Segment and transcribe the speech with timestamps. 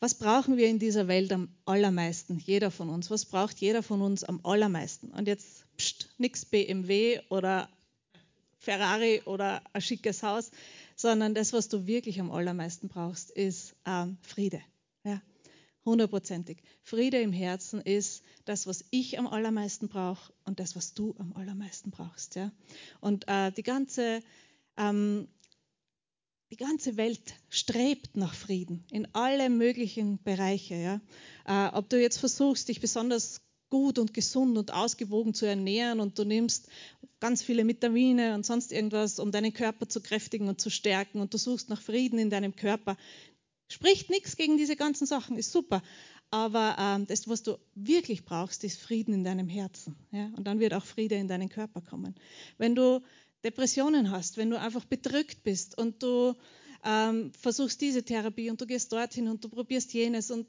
[0.00, 2.38] was brauchen wir in dieser Welt am allermeisten?
[2.38, 3.10] Jeder von uns.
[3.10, 5.10] Was braucht jeder von uns am allermeisten?
[5.10, 5.66] Und jetzt
[6.16, 7.68] nichts BMW oder
[8.58, 10.50] Ferrari oder ein schickes Haus,
[10.96, 14.60] sondern das, was du wirklich am allermeisten brauchst, ist ähm, Friede.
[15.04, 15.20] Ja,
[15.84, 16.62] hundertprozentig.
[16.82, 21.34] Friede im Herzen ist das, was ich am allermeisten brauche und das, was du am
[21.34, 22.36] allermeisten brauchst.
[22.36, 22.52] Ja?
[23.00, 24.22] Und äh, die ganze
[24.76, 25.28] ähm,
[26.50, 30.74] die ganze Welt strebt nach Frieden in alle möglichen Bereiche.
[30.74, 31.00] Ja?
[31.46, 36.18] Äh, ob du jetzt versuchst, dich besonders gut und gesund und ausgewogen zu ernähren und
[36.18, 36.68] du nimmst
[37.20, 41.32] ganz viele Vitamine und sonst irgendwas, um deinen Körper zu kräftigen und zu stärken und
[41.32, 42.96] du suchst nach Frieden in deinem Körper.
[43.68, 45.82] Spricht nichts gegen diese ganzen Sachen, ist super.
[46.32, 49.96] Aber ähm, das, was du wirklich brauchst, ist Frieden in deinem Herzen.
[50.10, 50.30] Ja?
[50.36, 52.16] Und dann wird auch Friede in deinen Körper kommen.
[52.58, 53.00] Wenn du
[53.44, 56.34] Depressionen hast, wenn du einfach bedrückt bist und du
[56.84, 60.46] ähm, versuchst diese Therapie und du gehst dorthin und du probierst jenes und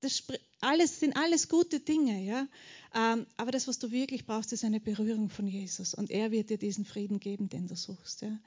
[0.00, 0.22] das
[0.60, 2.46] alles sind alles gute Dinge, ja.
[2.94, 6.50] Ähm, aber das, was du wirklich brauchst, ist eine Berührung von Jesus und er wird
[6.50, 8.22] dir diesen Frieden geben, den du suchst.
[8.22, 8.38] Ja?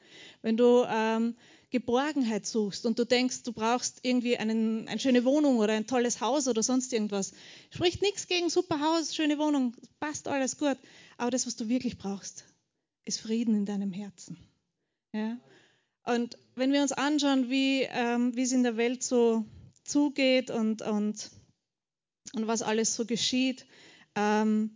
[0.41, 1.35] Wenn du ähm,
[1.69, 6.21] Geborgenheit suchst und du denkst, du brauchst irgendwie einen, eine schöne Wohnung oder ein tolles
[6.21, 7.33] Haus oder sonst irgendwas,
[7.69, 10.77] spricht nichts gegen super Haus, schöne Wohnung, passt alles gut.
[11.17, 12.45] Aber das, was du wirklich brauchst,
[13.05, 14.37] ist Frieden in deinem Herzen.
[15.13, 15.37] Ja?
[16.03, 19.45] Und wenn wir uns anschauen, wie, ähm, es in der Welt so
[19.83, 21.31] zugeht und, und,
[22.33, 23.65] und was alles so geschieht,
[24.15, 24.71] ähm,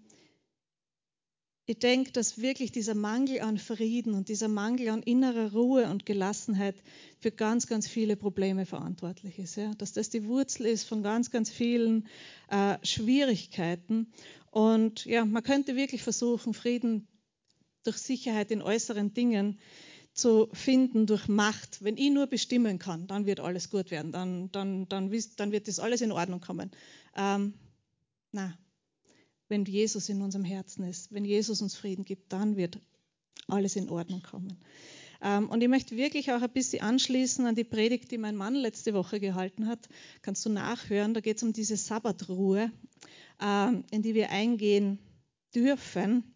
[1.68, 6.06] ich denke, dass wirklich dieser Mangel an Frieden und dieser Mangel an innerer Ruhe und
[6.06, 6.76] Gelassenheit
[7.20, 9.56] für ganz, ganz viele Probleme verantwortlich ist.
[9.56, 9.74] Ja?
[9.74, 12.08] Dass das die Wurzel ist von ganz, ganz vielen
[12.50, 14.14] äh, Schwierigkeiten.
[14.52, 17.08] Und ja, man könnte wirklich versuchen, Frieden
[17.88, 19.60] durch Sicherheit in äußeren Dingen
[20.14, 21.84] zu finden, durch Macht.
[21.84, 25.68] Wenn ich nur bestimmen kann, dann wird alles gut werden, dann, dann, dann, dann wird
[25.68, 26.72] das alles in Ordnung kommen.
[27.16, 27.54] Ähm,
[28.32, 28.58] na,
[29.50, 32.80] wenn Jesus in unserem Herzen ist, wenn Jesus uns Frieden gibt, dann wird
[33.48, 34.58] alles in Ordnung kommen.
[35.22, 38.56] Ähm, und ich möchte wirklich auch ein bisschen anschließen an die Predigt, die mein Mann
[38.56, 39.88] letzte Woche gehalten hat.
[40.22, 42.72] Kannst du nachhören, da geht es um diese Sabbatruhe,
[43.42, 45.00] ähm, in die wir eingehen
[45.54, 46.35] dürfen.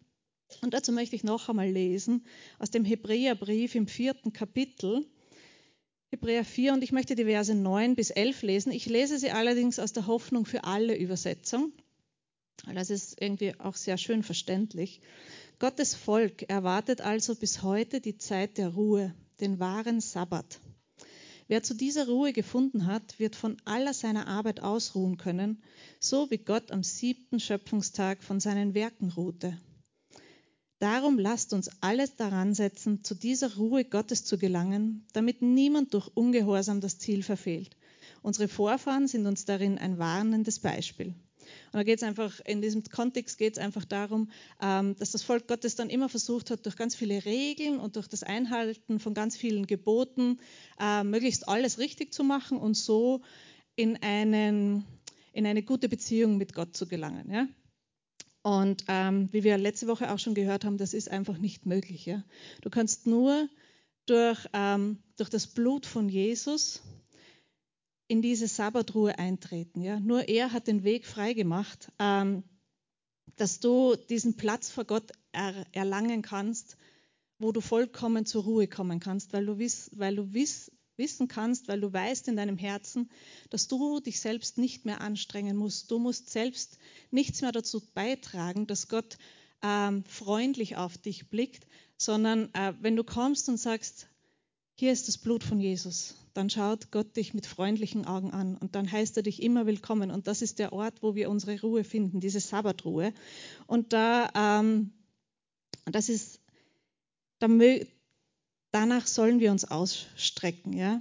[0.62, 2.24] Und dazu möchte ich noch einmal lesen
[2.58, 5.06] aus dem Hebräerbrief im vierten Kapitel.
[6.10, 8.72] Hebräer 4 und ich möchte die Verse 9 bis 11 lesen.
[8.72, 11.72] Ich lese sie allerdings aus der Hoffnung für alle Übersetzung.
[12.74, 15.00] Das ist irgendwie auch sehr schön verständlich.
[15.58, 20.60] Gottes Volk erwartet also bis heute die Zeit der Ruhe, den wahren Sabbat.
[21.48, 25.62] Wer zu dieser Ruhe gefunden hat, wird von aller seiner Arbeit ausruhen können,
[25.98, 29.58] so wie Gott am siebten Schöpfungstag von seinen Werken ruhte.
[30.80, 36.08] Darum lasst uns alles daran setzen, zu dieser Ruhe Gottes zu gelangen, damit niemand durch
[36.14, 37.76] Ungehorsam das Ziel verfehlt.
[38.22, 41.08] Unsere Vorfahren sind uns darin ein warnendes Beispiel.
[41.08, 44.30] Und da geht es einfach, in diesem Kontext geht es einfach darum,
[44.62, 48.08] ähm, dass das Volk Gottes dann immer versucht hat, durch ganz viele Regeln und durch
[48.08, 50.38] das Einhalten von ganz vielen Geboten
[50.80, 53.20] äh, möglichst alles richtig zu machen und so
[53.76, 54.86] in, einen,
[55.34, 57.30] in eine gute Beziehung mit Gott zu gelangen.
[57.30, 57.48] Ja?
[58.42, 62.06] Und ähm, wie wir letzte Woche auch schon gehört haben, das ist einfach nicht möglich.
[62.06, 62.24] Ja?
[62.62, 63.48] Du kannst nur
[64.06, 66.82] durch, ähm, durch das Blut von Jesus
[68.08, 69.82] in diese Sabbatruhe eintreten.
[69.82, 70.00] Ja?
[70.00, 72.42] Nur er hat den Weg freigemacht, ähm,
[73.36, 76.76] dass du diesen Platz vor Gott er, erlangen kannst,
[77.38, 81.66] wo du vollkommen zur Ruhe kommen kannst, weil du, wiss, weil du wiss, wissen kannst,
[81.66, 83.10] weil du weißt in deinem Herzen,
[83.50, 85.90] dass du dich selbst nicht mehr anstrengen musst.
[85.90, 86.78] Du musst selbst
[87.10, 89.18] nichts mehr dazu beitragen, dass Gott
[89.62, 91.66] ähm, freundlich auf dich blickt,
[91.96, 94.06] sondern äh, wenn du kommst und sagst,
[94.76, 98.74] hier ist das Blut von Jesus, dann schaut Gott dich mit freundlichen Augen an und
[98.74, 100.10] dann heißt er dich immer willkommen.
[100.10, 103.12] Und das ist der Ort, wo wir unsere Ruhe finden, diese Sabbatruhe.
[103.66, 104.92] Und da, ähm,
[105.84, 106.40] das ist,
[107.40, 107.48] da,
[108.72, 110.72] Danach sollen wir uns ausstrecken.
[110.72, 111.00] Ja?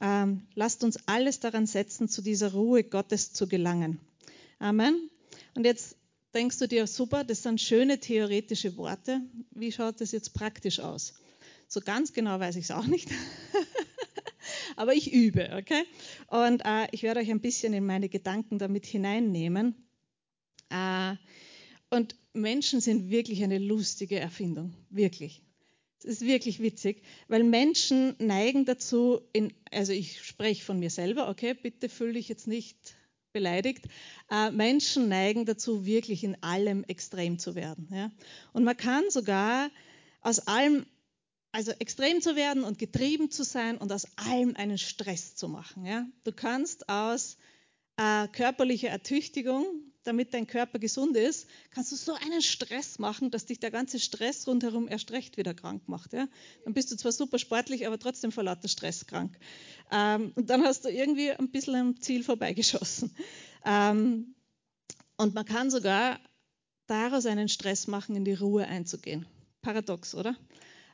[0.00, 4.00] Ähm, lasst uns alles daran setzen, zu dieser Ruhe Gottes zu gelangen.
[4.58, 5.10] Amen.
[5.54, 5.96] Und jetzt
[6.34, 9.20] denkst du dir, super, das sind schöne theoretische Worte.
[9.50, 11.14] Wie schaut das jetzt praktisch aus?
[11.68, 13.08] So ganz genau weiß ich es auch nicht.
[14.76, 15.84] Aber ich übe, okay?
[16.28, 19.74] Und äh, ich werde euch ein bisschen in meine Gedanken damit hineinnehmen.
[20.70, 21.16] Äh,
[21.90, 25.42] und Menschen sind wirklich eine lustige Erfindung, wirklich.
[26.02, 31.28] Das ist wirklich witzig, weil Menschen neigen dazu, in, also ich spreche von mir selber,
[31.28, 32.96] okay, bitte fühle dich jetzt nicht
[33.32, 33.86] beleidigt.
[34.30, 37.88] Äh, Menschen neigen dazu, wirklich in allem extrem zu werden.
[37.92, 38.10] Ja?
[38.52, 39.70] Und man kann sogar
[40.20, 40.86] aus allem,
[41.52, 45.86] also extrem zu werden und getrieben zu sein und aus allem einen Stress zu machen.
[45.86, 46.06] Ja?
[46.24, 47.36] Du kannst aus
[47.96, 53.46] äh, körperliche Ertüchtigung, damit dein Körper gesund ist, kannst du so einen Stress machen, dass
[53.46, 56.12] dich der ganze Stress rundherum erst recht wieder krank macht.
[56.12, 56.28] Ja?
[56.64, 59.38] Dann bist du zwar super sportlich, aber trotzdem vor lauter Stress krank.
[59.90, 63.14] Ähm, und dann hast du irgendwie ein bisschen am Ziel vorbeigeschossen.
[63.64, 64.34] Ähm,
[65.16, 66.18] und man kann sogar
[66.88, 69.24] daraus einen Stress machen, in die Ruhe einzugehen.
[69.60, 70.36] Paradox, oder?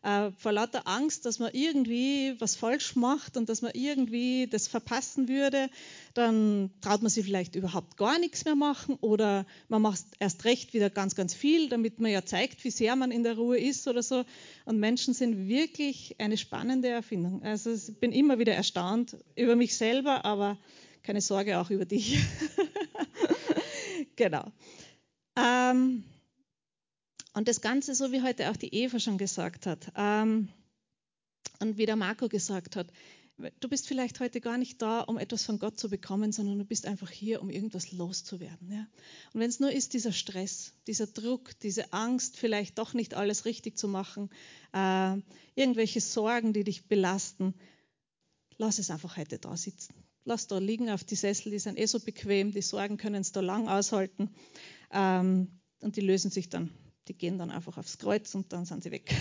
[0.03, 4.69] Äh, vor lauter Angst, dass man irgendwie was falsch macht und dass man irgendwie das
[4.69, 5.69] verpassen würde,
[6.15, 10.75] dann traut man sich vielleicht überhaupt gar nichts mehr machen oder man macht erst recht
[10.75, 13.89] wieder ganz, ganz viel, damit man ja zeigt, wie sehr man in der Ruhe ist
[13.89, 14.25] oder so.
[14.65, 17.43] Und Menschen sind wirklich eine spannende Erfindung.
[17.43, 20.59] Also ich bin immer wieder erstaunt über mich selber, aber
[21.03, 22.19] keine Sorge auch über dich.
[24.17, 24.45] genau.
[25.37, 26.05] Ähm,
[27.39, 30.49] und das Ganze, so wie heute auch die Eva schon gesagt hat ähm,
[31.61, 32.89] und wie der Marco gesagt hat,
[33.61, 36.65] du bist vielleicht heute gar nicht da, um etwas von Gott zu bekommen, sondern du
[36.65, 38.73] bist einfach hier, um irgendwas loszuwerden.
[38.73, 38.89] Ja?
[39.33, 43.45] Und wenn es nur ist, dieser Stress, dieser Druck, diese Angst, vielleicht doch nicht alles
[43.45, 44.31] richtig zu machen,
[44.73, 45.17] äh,
[45.55, 47.55] irgendwelche Sorgen, die dich belasten,
[48.57, 49.95] lass es einfach heute da sitzen.
[50.25, 53.31] Lass da liegen auf die Sessel, die sind eh so bequem, die Sorgen können es
[53.31, 54.29] da lang aushalten
[54.91, 56.73] ähm, und die lösen sich dann
[57.09, 59.15] die gehen dann einfach aufs Kreuz und dann sind sie weg.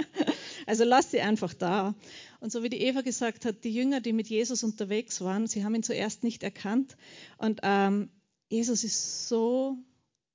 [0.66, 1.94] also lass sie einfach da.
[2.40, 5.64] Und so wie die Eva gesagt hat, die Jünger, die mit Jesus unterwegs waren, sie
[5.64, 6.96] haben ihn zuerst nicht erkannt.
[7.38, 8.10] Und ähm,
[8.48, 9.76] Jesus ist so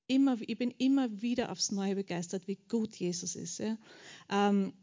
[0.08, 3.60] immer, ich bin immer wieder aufs Neue begeistert, wie gut Jesus ist.
[3.60, 3.78] Ja.
[4.30, 4.74] Ähm,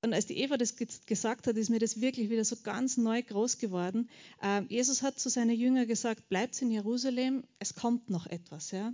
[0.00, 3.20] und als die Eva das gesagt hat, ist mir das wirklich wieder so ganz neu
[3.20, 4.08] groß geworden.
[4.40, 8.70] Ähm, Jesus hat zu seinen Jüngern gesagt, bleibt in Jerusalem, es kommt noch etwas.
[8.70, 8.92] Ja?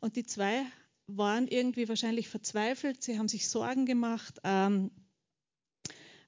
[0.00, 0.64] Und die zwei
[1.06, 4.90] waren irgendwie wahrscheinlich verzweifelt, sie haben sich Sorgen gemacht, ähm,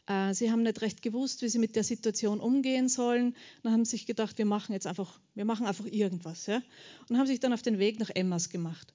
[0.06, 3.36] äh, sie haben nicht recht gewusst, wie sie mit der Situation umgehen sollen.
[3.62, 6.62] Dann haben sich gedacht, wir machen jetzt einfach, wir machen einfach irgendwas, ja,
[7.08, 8.94] und haben sich dann auf den Weg nach Emmas gemacht.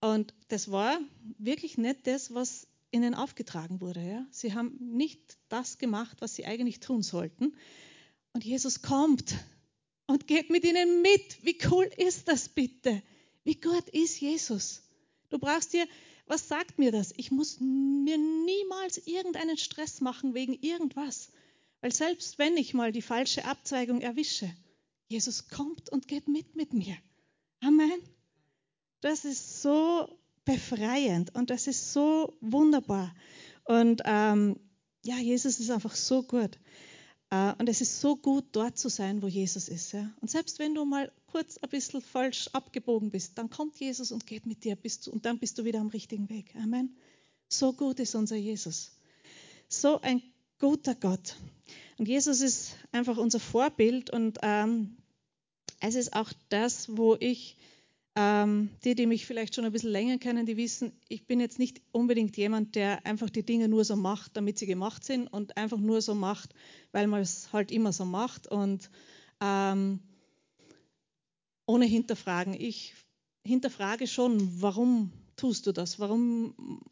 [0.00, 0.98] Und das war
[1.38, 4.00] wirklich nicht das, was ihnen aufgetragen wurde.
[4.00, 4.26] Ja.
[4.30, 7.54] Sie haben nicht das gemacht, was sie eigentlich tun sollten.
[8.32, 9.34] Und Jesus kommt
[10.06, 11.44] und geht mit ihnen mit.
[11.44, 13.02] Wie cool ist das bitte?
[13.44, 14.82] Wie gut ist Jesus?
[15.30, 15.86] Du brauchst dir,
[16.26, 17.12] was sagt mir das?
[17.16, 21.30] Ich muss mir niemals irgendeinen Stress machen wegen irgendwas.
[21.80, 24.50] Weil selbst wenn ich mal die falsche Abzweigung erwische,
[25.06, 26.96] Jesus kommt und geht mit mit mir.
[27.60, 28.02] Amen.
[29.00, 30.08] Das ist so
[30.44, 33.14] befreiend und das ist so wunderbar.
[33.64, 34.58] Und ähm,
[35.04, 36.58] ja, Jesus ist einfach so gut.
[37.30, 39.94] Äh, und es ist so gut, dort zu sein, wo Jesus ist.
[40.20, 44.26] Und selbst wenn du mal kurz ein bisschen falsch abgebogen bist, dann kommt Jesus und
[44.26, 46.54] geht mit dir bist du, und dann bist du wieder am richtigen Weg.
[46.56, 46.96] Amen.
[47.48, 48.92] So gut ist unser Jesus.
[49.68, 50.22] So ein
[50.58, 51.36] guter Gott.
[51.98, 54.96] Und Jesus ist einfach unser Vorbild und ähm,
[55.80, 57.56] es ist auch das, wo ich,
[58.20, 61.60] ähm, die, die mich vielleicht schon ein bisschen länger kennen, die wissen, ich bin jetzt
[61.60, 65.56] nicht unbedingt jemand, der einfach die Dinge nur so macht, damit sie gemacht sind und
[65.56, 66.52] einfach nur so macht,
[66.90, 68.90] weil man es halt immer so macht und
[69.40, 70.00] ähm,
[71.64, 72.54] ohne hinterfragen.
[72.54, 72.94] Ich
[73.44, 76.00] hinterfrage schon, warum tust du das?
[76.00, 76.82] Warum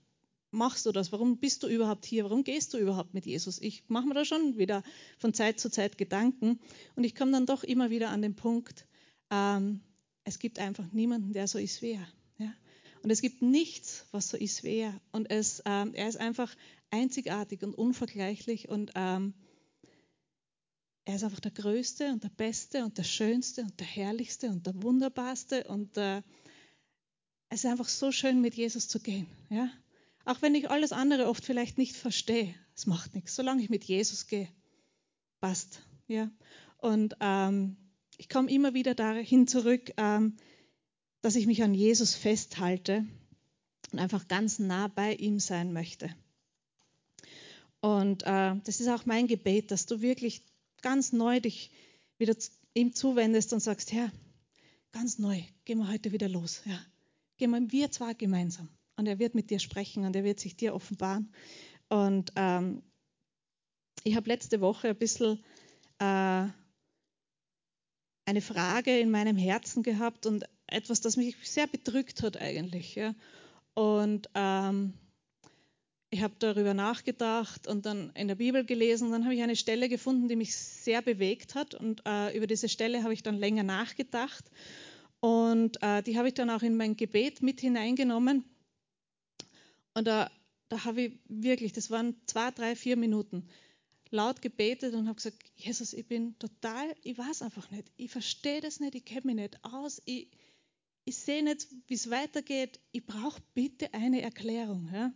[0.52, 1.10] machst du das?
[1.10, 2.22] Warum bist du überhaupt hier?
[2.22, 3.60] Warum gehst du überhaupt mit Jesus?
[3.60, 4.84] Ich mache mir da schon wieder
[5.18, 6.60] von Zeit zu Zeit Gedanken
[6.94, 8.86] und ich komme dann doch immer wieder an den Punkt,
[9.32, 9.80] ähm,
[10.26, 12.08] es gibt einfach niemanden, der so ist wie er.
[12.38, 12.52] Ja?
[13.02, 15.00] Und es gibt nichts, was so ist wie er.
[15.12, 16.54] Und es, ähm, er ist einfach
[16.90, 19.34] einzigartig und unvergleichlich und ähm,
[21.04, 24.66] er ist einfach der Größte und der Beste und der Schönste und der Herrlichste und
[24.66, 25.62] der Wunderbarste.
[25.68, 26.22] Und äh,
[27.48, 29.28] es ist einfach so schön, mit Jesus zu gehen.
[29.48, 29.70] Ja?
[30.24, 33.36] Auch wenn ich alles andere oft vielleicht nicht verstehe, es macht nichts.
[33.36, 34.48] Solange ich mit Jesus gehe,
[35.40, 35.82] passt.
[36.08, 36.28] Ja?
[36.78, 37.76] Und ähm,
[38.16, 40.36] ich komme immer wieder dahin zurück, ähm,
[41.22, 43.06] dass ich mich an Jesus festhalte
[43.92, 46.14] und einfach ganz nah bei ihm sein möchte.
[47.80, 50.42] Und äh, das ist auch mein Gebet, dass du wirklich
[50.82, 51.70] ganz neu dich
[52.18, 52.34] wieder
[52.74, 54.10] ihm zuwendest und sagst, Herr,
[54.92, 56.62] ganz neu, gehen wir heute wieder los.
[56.64, 56.78] Ja.
[57.36, 58.68] Gehen wir, wir zwar gemeinsam.
[58.96, 61.32] Und er wird mit dir sprechen und er wird sich dir offenbaren.
[61.88, 62.82] Und ähm,
[64.04, 65.44] ich habe letzte Woche ein bisschen
[65.98, 66.48] äh,
[68.26, 72.96] eine Frage in meinem Herzen gehabt und etwas, das mich sehr bedrückt hat eigentlich.
[72.96, 73.14] Ja.
[73.74, 74.94] Und ähm,
[76.10, 79.10] ich habe darüber nachgedacht und dann in der Bibel gelesen.
[79.12, 81.74] Dann habe ich eine Stelle gefunden, die mich sehr bewegt hat.
[81.74, 84.44] Und äh, über diese Stelle habe ich dann länger nachgedacht.
[85.20, 88.44] Und äh, die habe ich dann auch in mein Gebet mit hineingenommen.
[89.94, 90.30] Und da,
[90.68, 93.48] da habe ich wirklich, das waren zwei, drei, vier Minuten,
[94.10, 98.60] laut gebetet und habe gesagt, Jesus, ich bin total, ich weiß einfach nicht, ich verstehe
[98.60, 100.30] das nicht, ich kenne mich nicht aus, ich,
[101.04, 104.88] ich sehe nicht, wie es weitergeht, ich brauche bitte eine Erklärung.
[104.92, 105.12] Ja?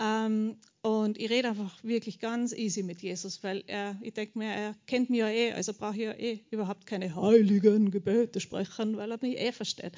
[0.00, 4.50] Ähm, und ich rede einfach wirklich ganz easy mit Jesus, weil er, ich denke mir,
[4.50, 8.96] er kennt mich ja eh, also brauche ich ja eh überhaupt keine heiligen Gebete sprechen,
[8.96, 9.92] weil er mich eh versteht.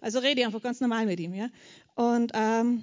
[0.00, 1.34] Also rede ich einfach ganz normal mit ihm.
[1.34, 1.50] Ja?
[1.96, 2.82] Und ähm,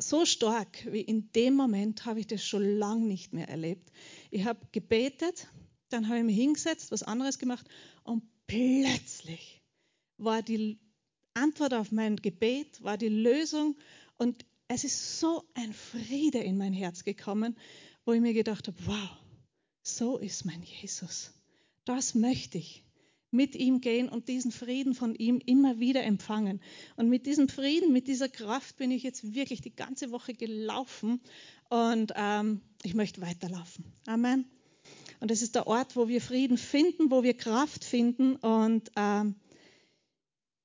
[0.00, 3.90] so stark wie in dem Moment habe ich das schon lange nicht mehr erlebt.
[4.30, 5.48] Ich habe gebetet,
[5.88, 7.68] dann habe ich mich hingesetzt, was anderes gemacht
[8.04, 9.62] und plötzlich
[10.16, 10.78] war die
[11.34, 13.76] Antwort auf mein Gebet, war die Lösung
[14.16, 17.56] und es ist so ein Friede in mein Herz gekommen,
[18.04, 19.10] wo ich mir gedacht habe, wow,
[19.82, 21.32] so ist mein Jesus.
[21.84, 22.84] Das möchte ich.
[23.30, 26.60] Mit ihm gehen und diesen Frieden von ihm immer wieder empfangen.
[26.96, 31.20] Und mit diesem Frieden, mit dieser Kraft bin ich jetzt wirklich die ganze Woche gelaufen
[31.68, 33.84] und ähm, ich möchte weiterlaufen.
[34.06, 34.46] Amen.
[35.20, 38.36] Und das ist der Ort, wo wir Frieden finden, wo wir Kraft finden.
[38.36, 39.36] Und ähm,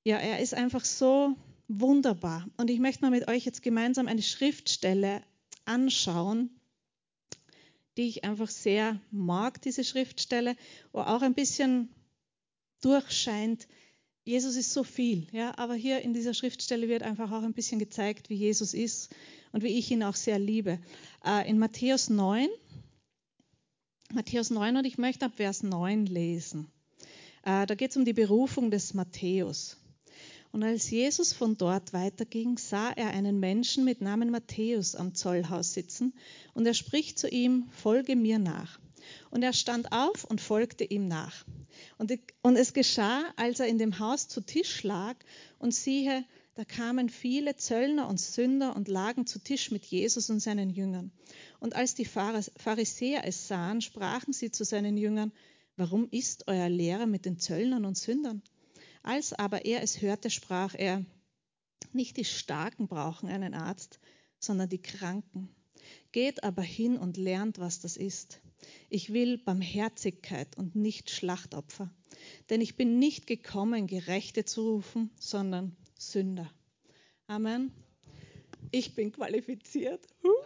[0.03, 1.35] ja, er ist einfach so
[1.67, 2.47] wunderbar.
[2.57, 5.21] Und ich möchte mal mit euch jetzt gemeinsam eine Schriftstelle
[5.65, 6.49] anschauen,
[7.97, 10.55] die ich einfach sehr mag, diese Schriftstelle,
[10.91, 11.89] wo auch ein bisschen
[12.85, 13.67] durchscheint,
[14.23, 17.79] Jesus ist so viel, ja, aber hier in dieser Schriftstelle wird einfach auch ein bisschen
[17.79, 19.13] gezeigt, wie Jesus ist
[19.51, 20.79] und wie ich ihn auch sehr liebe.
[21.23, 22.47] Äh, in Matthäus 9,
[24.13, 26.67] Matthäus 9 und ich möchte ab Vers 9 lesen.
[27.43, 29.77] Äh, da geht es um die Berufung des Matthäus.
[30.51, 35.73] Und als Jesus von dort weiterging, sah er einen Menschen mit Namen Matthäus am Zollhaus
[35.73, 36.13] sitzen
[36.53, 38.79] und er spricht zu ihm, folge mir nach.
[39.29, 41.45] Und er stand auf und folgte ihm nach.
[41.97, 45.15] Und, es geschah, als er in dem Haus zu Tisch lag
[45.59, 46.23] und siehe,
[46.55, 51.11] da kamen viele Zöllner und Sünder und lagen zu Tisch mit Jesus und seinen Jüngern.
[51.59, 55.33] Und als die Pharisäer es sahen, sprachen sie zu seinen Jüngern,
[55.75, 58.41] warum ist euer Lehrer mit den Zöllnern und Sündern?
[59.03, 61.05] Als aber er es hörte, sprach er,
[61.91, 63.99] nicht die Starken brauchen einen Arzt,
[64.39, 65.54] sondern die Kranken.
[66.15, 68.39] Geht aber hin und lernt, was das ist.
[68.89, 71.93] Ich will Barmherzigkeit und nicht Schlachtopfer.
[72.49, 76.49] Denn ich bin nicht gekommen, Gerechte zu rufen, sondern Sünder.
[77.27, 77.73] Amen.
[78.71, 80.07] Ich bin qualifiziert.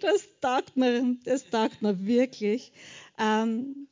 [0.00, 2.72] Das taugt mir, das taugt mir wirklich.
[3.18, 3.88] Ähm,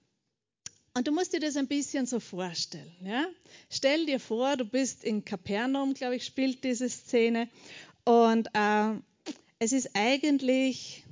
[0.94, 2.92] und du musst dir das ein bisschen so vorstellen.
[3.02, 3.26] Ja?
[3.70, 7.48] Stell dir vor, du bist in Kapernaum, glaube ich, spielt diese Szene.
[8.04, 8.94] Und äh,
[9.60, 11.04] es ist eigentlich,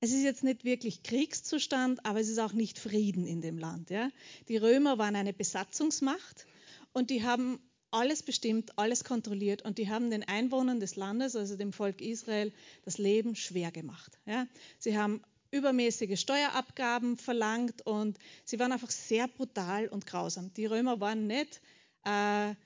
[0.00, 3.88] es ist jetzt nicht wirklich Kriegszustand, aber es ist auch nicht Frieden in dem Land.
[3.88, 4.10] Ja?
[4.48, 6.46] Die Römer waren eine Besatzungsmacht
[6.92, 7.60] und die haben
[7.92, 12.52] alles bestimmt, alles kontrolliert und die haben den Einwohnern des Landes, also dem Volk Israel,
[12.84, 14.18] das Leben schwer gemacht.
[14.26, 14.48] Ja?
[14.80, 20.52] Sie haben übermäßige Steuerabgaben verlangt und sie waren einfach sehr brutal und grausam.
[20.54, 21.60] Die Römer waren nicht
[22.04, 22.56] äh,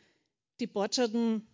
[0.58, 1.46] die Botschatten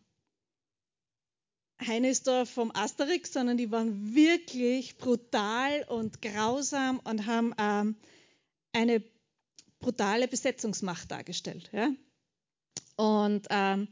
[1.87, 7.97] Heinesdorf vom Asterix, sondern die waren wirklich brutal und grausam und haben ähm,
[8.73, 9.03] eine
[9.79, 11.71] brutale Besetzungsmacht dargestellt.
[11.73, 11.91] Ja?
[12.97, 13.89] Und ähm,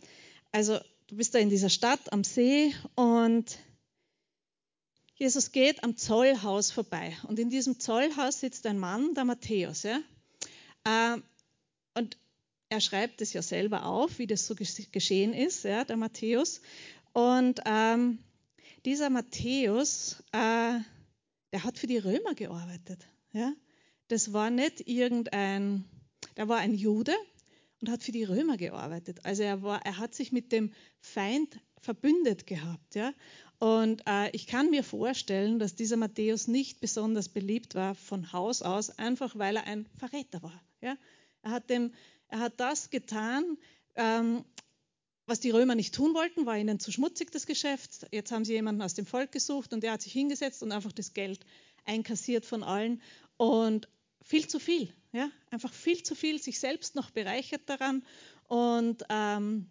[0.50, 3.58] also du bist da in dieser Stadt am See und
[5.14, 9.82] Jesus geht am Zollhaus vorbei und in diesem Zollhaus sitzt ein Mann, der Matthäus.
[9.82, 10.00] Ja?
[10.84, 11.22] Ähm,
[11.94, 12.16] und
[12.72, 16.62] er schreibt es ja selber auf, wie das so geschehen ist, ja, der Matthäus.
[17.12, 18.18] Und ähm,
[18.84, 20.80] dieser Matthäus, äh,
[21.52, 23.06] der hat für die Römer gearbeitet.
[23.32, 23.52] Ja?
[24.08, 25.84] Das war nicht irgendein,
[26.36, 27.14] der war ein Jude
[27.80, 29.24] und hat für die Römer gearbeitet.
[29.24, 32.94] Also er, war, er hat sich mit dem Feind verbündet gehabt.
[32.94, 33.12] Ja?
[33.58, 38.62] Und äh, ich kann mir vorstellen, dass dieser Matthäus nicht besonders beliebt war von Haus
[38.62, 40.62] aus, einfach weil er ein Verräter war.
[40.80, 40.96] Ja?
[41.42, 41.92] Er, hat dem,
[42.28, 43.58] er hat das getan,
[43.94, 44.44] ähm,
[45.32, 48.06] was die Römer nicht tun wollten, war ihnen zu schmutzig das Geschäft.
[48.10, 50.92] Jetzt haben sie jemanden aus dem Volk gesucht und der hat sich hingesetzt und einfach
[50.92, 51.46] das Geld
[51.86, 53.00] einkassiert von allen
[53.38, 53.88] und
[54.22, 58.04] viel zu viel, ja, einfach viel zu viel, sich selbst noch bereichert daran
[58.46, 59.70] und, ähm,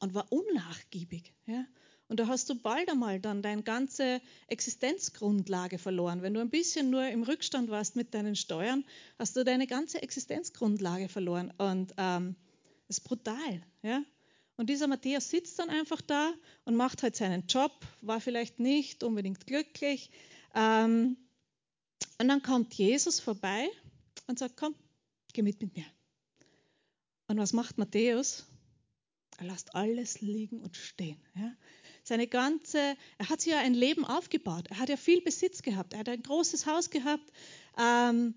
[0.00, 1.32] und war unnachgiebig.
[1.46, 1.64] Ja.
[2.08, 6.20] Und da hast du bald einmal dann deine ganze Existenzgrundlage verloren.
[6.20, 8.84] Wenn du ein bisschen nur im Rückstand warst mit deinen Steuern,
[9.18, 11.50] hast du deine ganze Existenzgrundlage verloren.
[11.56, 12.36] Und ähm,
[12.88, 13.62] das ist brutal.
[13.80, 14.04] Ja?
[14.56, 16.32] Und dieser Matthäus sitzt dann einfach da
[16.64, 20.10] und macht halt seinen Job, war vielleicht nicht unbedingt glücklich.
[20.54, 21.16] Ähm,
[22.18, 23.68] und dann kommt Jesus vorbei
[24.26, 24.74] und sagt, komm,
[25.32, 25.86] geh mit mit mir.
[27.26, 28.46] Und was macht Matthäus?
[29.38, 31.20] Er lässt alles liegen und stehen.
[31.34, 31.52] Ja?
[32.04, 34.66] seine ganze, er hat sich ja ein Leben aufgebaut.
[34.68, 35.94] Er hat ja viel Besitz gehabt.
[35.94, 37.32] Er hat ein großes Haus gehabt
[37.78, 38.34] ähm,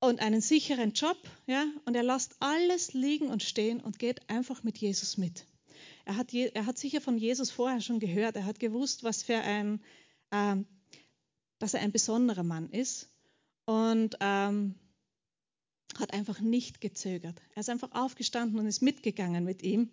[0.00, 1.18] und einen sicheren Job.
[1.46, 5.46] Ja, und er lässt alles liegen und stehen und geht einfach mit Jesus mit.
[6.04, 8.36] Er hat, er hat sicher von Jesus vorher schon gehört.
[8.36, 9.80] Er hat gewusst, was für ein,
[10.30, 10.66] ähm,
[11.58, 13.08] dass er ein besonderer Mann ist.
[13.64, 14.76] Und ähm,
[15.98, 17.40] hat einfach nicht gezögert.
[17.54, 19.90] Er ist einfach aufgestanden und ist mitgegangen mit ihm.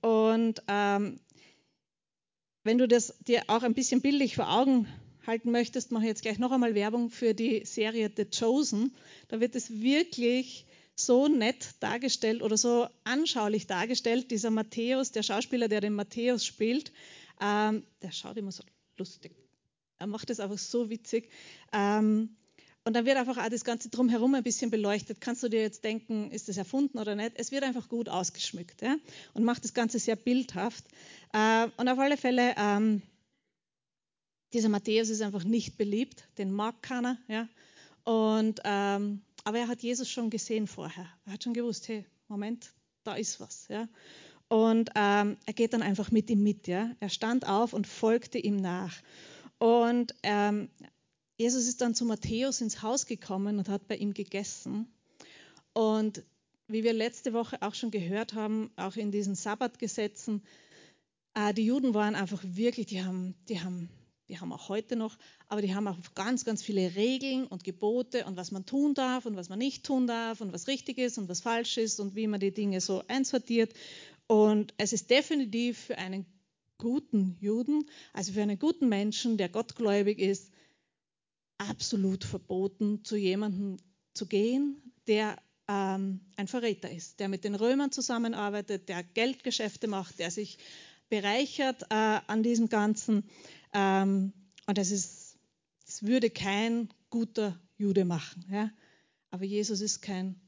[0.00, 1.20] Und ähm,
[2.64, 4.86] wenn du das dir auch ein bisschen bildlich vor Augen
[5.26, 8.94] halten möchtest, mache ich jetzt gleich noch einmal Werbung für die Serie The Chosen.
[9.28, 14.30] Da wird es wirklich so nett dargestellt oder so anschaulich dargestellt.
[14.30, 16.92] Dieser Matthäus, der Schauspieler, der den Matthäus spielt,
[17.40, 18.62] ähm, der schaut immer so
[18.98, 19.32] lustig.
[19.98, 21.30] Er macht es einfach so witzig.
[21.72, 22.36] Ähm,
[22.84, 25.20] und dann wird einfach auch das Ganze drumherum ein bisschen beleuchtet.
[25.20, 27.32] Kannst du dir jetzt denken, ist das erfunden oder nicht?
[27.36, 28.96] Es wird einfach gut ausgeschmückt ja?
[29.34, 30.84] und macht das Ganze sehr bildhaft.
[31.32, 33.02] Äh, und auf alle Fälle, ähm,
[34.52, 37.18] dieser Matthäus ist einfach nicht beliebt, den mag keiner.
[37.28, 37.48] Ja?
[38.04, 41.08] Und, ähm, aber er hat Jesus schon gesehen vorher.
[41.26, 42.72] Er hat schon gewusst, hey, Moment,
[43.04, 43.68] da ist was.
[43.68, 43.88] Ja?
[44.48, 46.66] Und ähm, er geht dann einfach mit ihm mit.
[46.66, 46.90] Ja?
[47.00, 49.00] Er stand auf und folgte ihm nach.
[49.58, 50.68] Und ähm,
[51.36, 54.92] Jesus ist dann zu Matthäus ins Haus gekommen und hat bei ihm gegessen.
[55.72, 56.22] Und
[56.68, 60.42] wie wir letzte Woche auch schon gehört haben, auch in diesen Sabbatgesetzen,
[61.34, 63.88] äh, die Juden waren einfach wirklich, die haben, die haben,
[64.32, 68.24] die haben auch heute noch, aber die haben auch ganz, ganz viele Regeln und Gebote
[68.24, 71.18] und was man tun darf und was man nicht tun darf und was richtig ist
[71.18, 73.74] und was falsch ist und wie man die Dinge so einsortiert.
[74.26, 76.24] Und es ist definitiv für einen
[76.78, 77.84] guten Juden,
[78.14, 80.50] also für einen guten Menschen, der gottgläubig ist,
[81.58, 83.76] absolut verboten, zu jemandem
[84.14, 85.36] zu gehen, der
[85.68, 90.56] ähm, ein Verräter ist, der mit den Römern zusammenarbeitet, der Geldgeschäfte macht, der sich
[91.12, 93.28] bereichert äh, an diesem Ganzen.
[93.72, 94.32] Ähm,
[94.66, 95.38] und das, ist,
[95.86, 98.44] das würde kein guter Jude machen.
[98.50, 98.70] Ja?
[99.30, 100.40] Aber Jesus ist kein,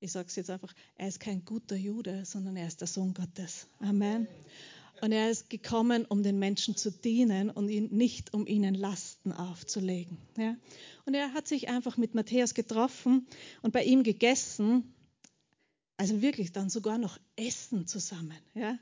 [0.00, 3.14] ich sage es jetzt einfach, er ist kein guter Jude, sondern er ist der Sohn
[3.14, 3.68] Gottes.
[3.80, 4.26] Amen.
[5.02, 9.32] Und er ist gekommen, um den Menschen zu dienen und ihn, nicht um ihnen Lasten
[9.32, 10.16] aufzulegen.
[10.38, 10.56] Ja?
[11.06, 13.26] Und er hat sich einfach mit Matthäus getroffen
[13.62, 14.94] und bei ihm gegessen.
[15.96, 18.38] Also wirklich dann sogar noch essen zusammen.
[18.54, 18.78] Ja?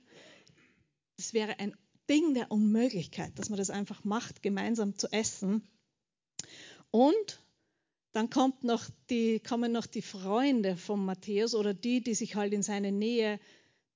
[1.17, 1.75] Das wäre ein
[2.11, 5.63] Ding der Unmöglichkeit, dass man das einfach macht, gemeinsam zu essen.
[6.91, 7.41] Und
[8.13, 12.53] dann kommt noch die, kommen noch die Freunde von Matthäus oder die, die sich halt
[12.53, 13.39] in seine Nähe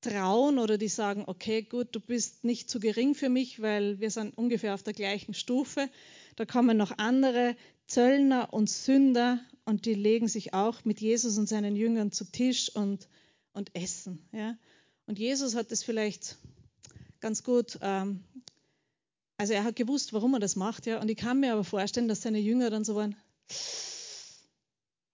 [0.00, 4.10] trauen oder die sagen, okay, gut, du bist nicht zu gering für mich, weil wir
[4.10, 5.88] sind ungefähr auf der gleichen Stufe.
[6.36, 11.48] Da kommen noch andere Zöllner und Sünder und die legen sich auch mit Jesus und
[11.48, 13.08] seinen Jüngern zu Tisch und,
[13.52, 14.20] und essen.
[14.30, 14.56] Ja?
[15.06, 16.36] Und Jesus hat das vielleicht
[17.24, 18.22] ganz gut, ähm,
[19.38, 20.84] also er hat gewusst, warum er das macht.
[20.84, 21.00] Ja?
[21.00, 23.16] Und ich kann mir aber vorstellen, dass seine Jünger dann so waren,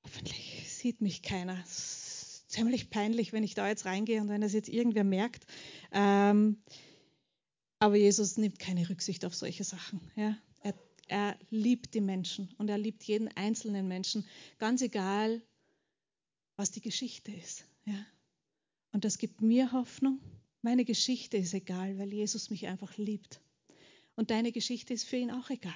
[0.03, 1.63] hoffentlich sieht mich keiner
[2.49, 5.47] ziemlich peinlich, wenn ich da jetzt reingehe und wenn das jetzt irgendwer merkt.
[5.93, 6.61] Ähm,
[7.79, 10.01] aber Jesus nimmt keine Rücksicht auf solche Sachen.
[10.17, 10.37] Ja?
[10.65, 10.75] Er,
[11.07, 14.27] er liebt die Menschen und er liebt jeden einzelnen Menschen,
[14.59, 15.43] ganz egal,
[16.57, 17.67] was die Geschichte ist.
[17.85, 18.05] Ja?
[18.91, 20.19] Und das gibt mir Hoffnung.
[20.63, 23.41] Meine Geschichte ist egal, weil Jesus mich einfach liebt.
[24.17, 25.73] Und deine Geschichte ist für ihn auch egal.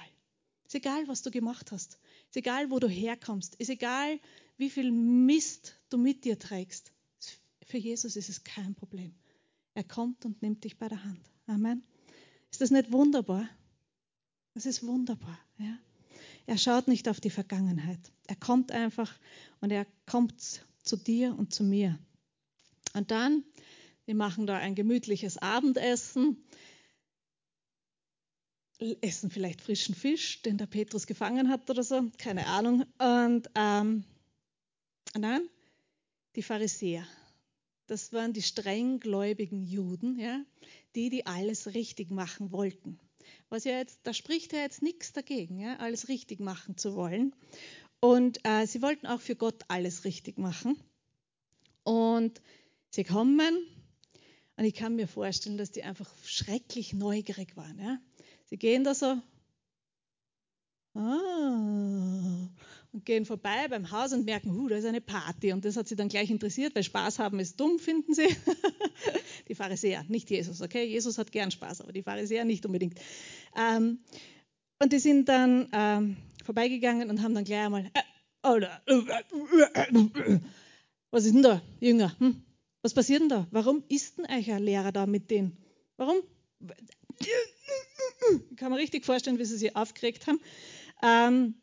[0.67, 1.99] Ist egal, was du gemacht hast.
[2.27, 3.55] Ist egal, wo du herkommst.
[3.55, 4.19] Ist egal,
[4.57, 6.91] wie viel Mist du mit dir trägst.
[7.65, 9.13] Für Jesus ist es kein Problem.
[9.73, 11.19] Er kommt und nimmt dich bei der Hand.
[11.47, 11.83] Amen.
[12.51, 13.49] Ist das nicht wunderbar?
[14.53, 15.37] Das ist wunderbar.
[15.57, 15.77] Ja?
[16.45, 17.99] Er schaut nicht auf die Vergangenheit.
[18.27, 19.13] Er kommt einfach
[19.61, 21.97] und er kommt zu dir und zu mir.
[22.93, 23.43] Und dann,
[24.05, 26.43] wir machen da ein gemütliches Abendessen,
[29.01, 32.85] essen vielleicht frischen Fisch, den der Petrus gefangen hat oder so, keine Ahnung.
[32.99, 34.03] Und ähm,
[35.13, 35.49] dann
[36.35, 37.07] die Pharisäer.
[37.87, 40.43] Das waren die strenggläubigen Juden, ja,
[40.95, 42.99] die, die alles richtig machen wollten.
[43.49, 47.35] Was ja jetzt, da spricht ja jetzt nichts dagegen, ja, alles richtig machen zu wollen.
[47.99, 50.77] Und äh, sie wollten auch für Gott alles richtig machen.
[51.83, 52.41] Und
[52.89, 53.59] sie kommen,
[54.57, 57.77] und ich kann mir vorstellen, dass die einfach schrecklich neugierig waren.
[57.79, 57.99] Ja.
[58.45, 59.17] Sie gehen da so,
[60.93, 62.49] ah,
[62.95, 65.51] und gehen vorbei beim Haus und merken, huh, da ist eine Party.
[65.51, 68.27] Und das hat sie dann gleich interessiert, weil Spaß haben ist dumm, finden sie.
[69.49, 70.85] die Pharisäer, nicht Jesus, okay?
[70.85, 72.97] Jesus hat gern Spaß, aber die Pharisäer nicht unbedingt.
[73.57, 73.99] Ähm,
[74.81, 76.15] und die sind dann ähm,
[76.45, 78.01] vorbeigegangen und haben dann gleich einmal, äh,
[81.11, 82.15] was ist denn da, Jünger?
[82.19, 82.44] Hm?
[82.85, 83.47] Was passiert denn da?
[83.49, 85.57] Warum ist denn euch ein Lehrer da mit denen?
[85.97, 86.17] Warum?
[87.19, 90.39] Ich kann mir richtig vorstellen, wie sie sich aufgeregt haben.
[91.01, 91.55] Ähm,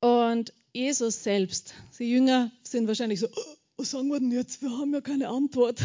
[0.00, 4.60] und Jesus selbst, die Jünger sind wahrscheinlich so, oh, was sagen wir denn jetzt?
[4.60, 5.80] Wir haben ja keine Antwort.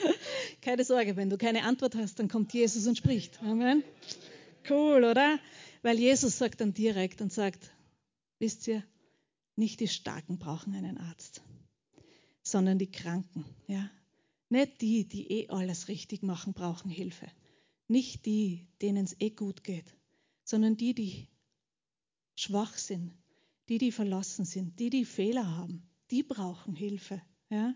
[0.62, 3.42] keine Sorge, wenn du keine Antwort hast, dann kommt Jesus und spricht.
[3.42, 3.84] Amen.
[4.70, 5.38] Cool, oder?
[5.82, 7.72] Weil Jesus sagt dann direkt und sagt,
[8.38, 8.82] wisst ihr,
[9.54, 11.42] nicht die Starken brauchen einen Arzt,
[12.42, 13.44] sondern die Kranken.
[13.66, 13.90] Ja?
[14.48, 17.26] Nicht die, die eh alles richtig machen, brauchen Hilfe.
[17.88, 19.96] Nicht die, denen es eh gut geht,
[20.44, 21.28] sondern die, die
[22.34, 23.12] schwach sind,
[23.68, 27.22] die, die verlassen sind, die, die Fehler haben, die brauchen Hilfe.
[27.50, 27.74] Ja?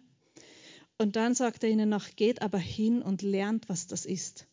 [0.99, 4.47] Und dann sagt er ihnen noch, geht aber hin und lernt, was das ist.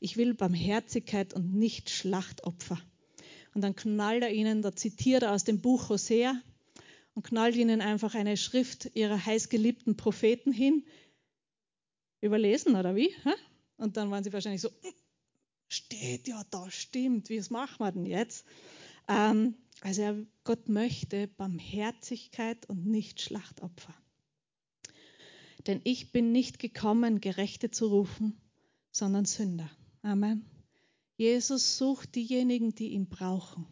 [0.00, 2.78] Ich will Barmherzigkeit und nicht Schlachtopfer.
[3.54, 6.40] Und dann knallt er ihnen, da zitiert er aus dem Buch Hosea
[7.14, 10.84] und knallt ihnen einfach eine Schrift ihrer heißgeliebten Propheten hin.
[12.20, 13.14] Überlesen oder wie?
[13.76, 14.94] Und dann waren sie wahrscheinlich so, hm,
[15.68, 18.46] steht ja da, stimmt, wie machen wir denn jetzt?
[19.08, 23.94] Ähm, also Gott möchte Barmherzigkeit und nicht Schlachtopfer.
[25.66, 28.40] Denn ich bin nicht gekommen, Gerechte zu rufen,
[28.90, 29.70] sondern Sünder.
[30.02, 30.44] Amen.
[31.16, 33.66] Jesus sucht diejenigen, die ihn brauchen.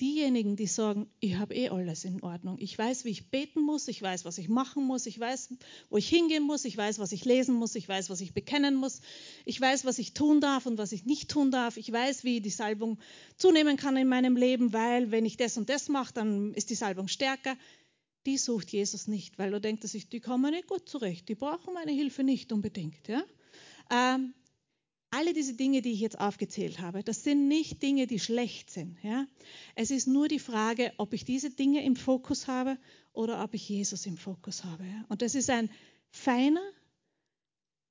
[0.00, 2.56] Diejenigen, die sagen, ich habe eh alles in Ordnung.
[2.58, 5.54] Ich weiß, wie ich beten muss, ich weiß, was ich machen muss, ich weiß,
[5.90, 8.76] wo ich hingehen muss, ich weiß, was ich lesen muss, ich weiß, was ich bekennen
[8.76, 9.02] muss,
[9.44, 11.76] ich weiß, was ich tun darf und was ich nicht tun darf.
[11.76, 12.98] Ich weiß, wie die Salbung
[13.36, 16.76] zunehmen kann in meinem Leben, weil wenn ich das und das mache, dann ist die
[16.76, 17.54] Salbung stärker.
[18.24, 21.74] Die sucht Jesus nicht, weil er denkt sich, die kommen nicht gut zurecht, die brauchen
[21.74, 23.06] meine Hilfe nicht unbedingt.
[23.06, 23.22] Ja?
[23.90, 24.32] Ähm,
[25.10, 28.96] alle diese Dinge, die ich jetzt aufgezählt habe, das sind nicht Dinge, die schlecht sind.
[29.02, 29.26] Ja?
[29.74, 32.78] Es ist nur die Frage, ob ich diese Dinge im Fokus habe
[33.12, 34.84] oder ob ich Jesus im Fokus habe.
[34.84, 35.04] Ja?
[35.08, 35.68] Und das ist ein
[36.10, 36.62] feiner,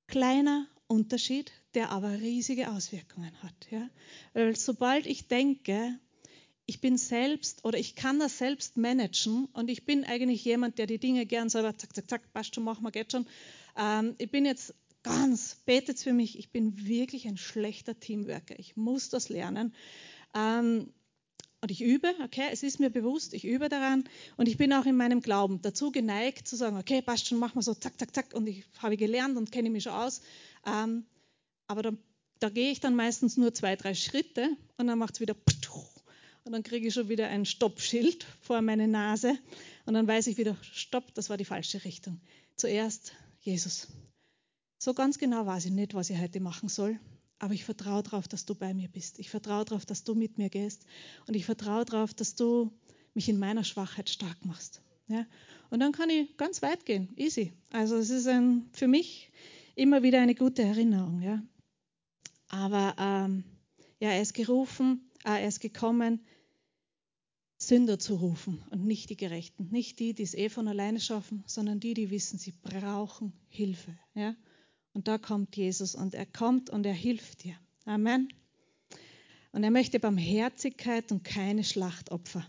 [0.08, 3.68] kleiner Unterschied, der aber riesige Auswirkungen hat.
[3.70, 3.90] Ja?
[4.34, 6.00] Weil sobald ich denke,
[6.66, 10.86] ich bin selbst oder ich kann das selbst managen und ich bin eigentlich jemand, der
[10.86, 13.26] die Dinge gern selber zack, zack, zack, passt schon, machen wir, geht schon.
[13.76, 14.76] Ähm, ich bin jetzt
[15.10, 18.58] ganz, betet für mich, ich bin wirklich ein schlechter Teamworker.
[18.60, 19.74] Ich muss das lernen.
[20.36, 20.94] Ähm,
[21.62, 24.06] und ich übe, okay, es ist mir bewusst, ich übe daran
[24.38, 27.56] und ich bin auch in meinem Glauben dazu geneigt zu sagen, okay, passt schon, machen
[27.56, 30.22] wir so, zack, zack, zack und ich habe gelernt und kenne mich schon aus.
[30.66, 31.06] Ähm,
[31.68, 31.92] aber da,
[32.40, 35.36] da gehe ich dann meistens nur zwei, drei Schritte und dann macht es wieder
[36.46, 39.38] und dann kriege ich schon wieder ein Stoppschild vor meine Nase
[39.86, 42.20] und dann weiß ich wieder, stopp, das war die falsche Richtung.
[42.56, 43.88] Zuerst Jesus.
[44.82, 46.98] So ganz genau weiß ich nicht, was ich heute machen soll,
[47.38, 49.20] aber ich vertraue darauf, dass du bei mir bist.
[49.20, 50.86] Ich vertraue darauf, dass du mit mir gehst
[51.28, 52.72] und ich vertraue darauf, dass du
[53.14, 54.82] mich in meiner Schwachheit stark machst.
[55.10, 55.26] Ja?
[55.70, 57.52] Und dann kann ich ganz weit gehen, easy.
[57.72, 59.32] Also es ist ein, für mich
[59.76, 61.22] immer wieder eine gute Erinnerung.
[61.22, 61.44] Ja?
[62.48, 63.44] Aber ähm,
[64.00, 66.26] ja, er ist gerufen, äh, er ist gekommen,
[67.58, 71.44] Sünder zu rufen und nicht die Gerechten, nicht die, die es eh von alleine schaffen,
[71.48, 73.98] sondern die, die wissen, sie brauchen Hilfe.
[74.14, 74.38] Ja?
[75.00, 77.56] Und da kommt Jesus und er kommt und er hilft dir.
[77.86, 78.28] Amen.
[79.54, 82.46] Und er möchte Barmherzigkeit und keine Schlachtopfer.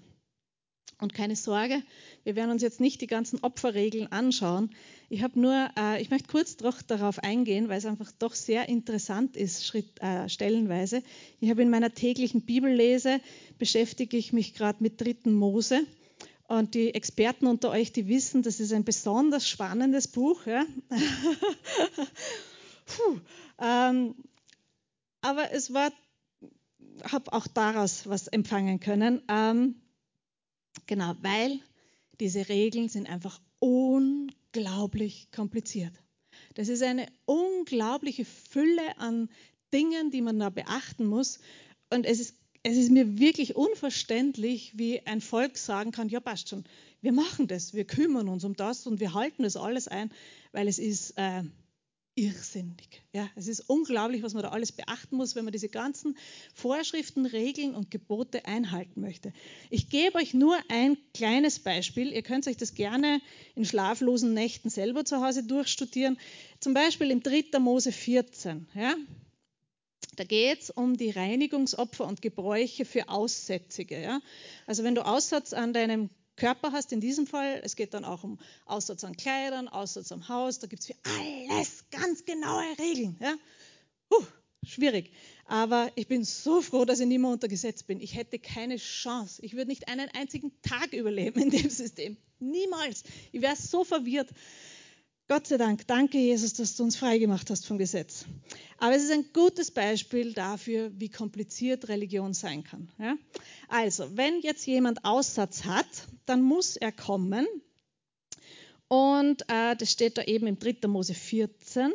[1.00, 1.80] Und keine Sorge,
[2.24, 4.70] wir werden uns jetzt nicht die ganzen Opferregeln anschauen.
[5.08, 8.68] Ich habe nur, äh, ich möchte kurz doch darauf eingehen, weil es einfach doch sehr
[8.68, 11.04] interessant ist, Schritt, äh, stellenweise.
[11.38, 13.20] Ich habe in meiner täglichen Bibellese
[13.60, 15.86] beschäftige ich mich gerade mit dritten Mose.
[16.50, 20.46] Und die Experten unter euch, die wissen, das ist ein besonders spannendes Buch.
[20.46, 20.66] Ja?
[22.86, 23.20] Puh,
[23.60, 24.16] ähm,
[25.20, 25.92] aber es war,
[27.04, 29.22] habe auch daraus was empfangen können.
[29.28, 29.76] Ähm,
[30.86, 31.60] genau, weil
[32.18, 35.92] diese Regeln sind einfach unglaublich kompliziert.
[36.54, 39.30] Das ist eine unglaubliche Fülle an
[39.72, 41.38] Dingen, die man da beachten muss.
[41.90, 46.50] Und es ist es ist mir wirklich unverständlich, wie ein Volk sagen kann, ja passt
[46.50, 46.64] schon,
[47.00, 50.12] wir machen das, wir kümmern uns um das und wir halten das alles ein,
[50.52, 51.42] weil es ist äh,
[52.14, 53.02] irrsinnig.
[53.14, 56.18] Ja, es ist unglaublich, was man da alles beachten muss, wenn man diese ganzen
[56.54, 59.32] Vorschriften, Regeln und Gebote einhalten möchte.
[59.70, 62.12] Ich gebe euch nur ein kleines Beispiel.
[62.12, 63.22] Ihr könnt euch das gerne
[63.54, 66.18] in schlaflosen Nächten selber zu Hause durchstudieren.
[66.58, 67.58] Zum Beispiel im 3.
[67.58, 68.66] Mose 14.
[68.74, 68.94] Ja,
[70.16, 74.00] da geht es um die Reinigungsopfer und Gebräuche für Aussätzige.
[74.00, 74.20] Ja?
[74.66, 78.24] Also wenn du Aussatz an deinem Körper hast, in diesem Fall, es geht dann auch
[78.24, 83.16] um Aussatz an Kleidern, Aussatz am Haus, da gibt es für alles ganz genaue Regeln.
[83.20, 83.34] Ja?
[84.08, 84.24] Puh,
[84.64, 85.12] schwierig.
[85.46, 88.00] Aber ich bin so froh, dass ich nicht mehr unter Gesetz bin.
[88.00, 89.42] Ich hätte keine Chance.
[89.42, 92.16] Ich würde nicht einen einzigen Tag überleben in dem System.
[92.38, 93.04] Niemals.
[93.32, 94.30] Ich wäre so verwirrt.
[95.30, 98.24] Gott sei Dank, danke Jesus, dass du uns freigemacht hast vom Gesetz.
[98.78, 102.90] Aber es ist ein gutes Beispiel dafür, wie kompliziert Religion sein kann.
[102.98, 103.14] Ja?
[103.68, 105.86] Also, wenn jetzt jemand Aussatz hat,
[106.26, 107.46] dann muss er kommen.
[108.88, 110.88] Und äh, das steht da eben im 3.
[110.88, 111.92] Mose 14.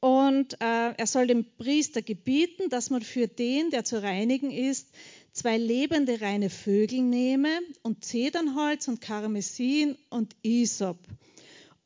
[0.00, 4.88] Und äh, er soll dem Priester gebieten, dass man für den, der zu reinigen ist,
[5.32, 10.98] zwei lebende reine Vögel nehme und Zedernholz und Karmesin und Isop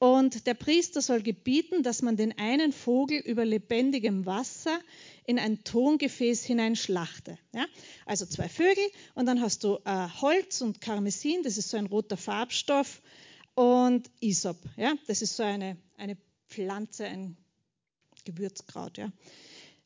[0.01, 4.81] und der Priester soll gebieten, dass man den einen Vogel über lebendigem Wasser
[5.27, 7.39] in ein Tongefäß hineinschlachte.
[7.53, 7.67] Ja?
[8.07, 8.83] Also zwei Vögel
[9.15, 13.03] und dann hast du äh, Holz und Karmesin, das ist so ein roter Farbstoff,
[13.55, 14.95] und Isop, ja?
[15.07, 16.17] das ist so eine, eine
[16.49, 17.37] Pflanze, ein
[18.25, 18.97] Gewürzkraut.
[18.97, 19.13] Ja?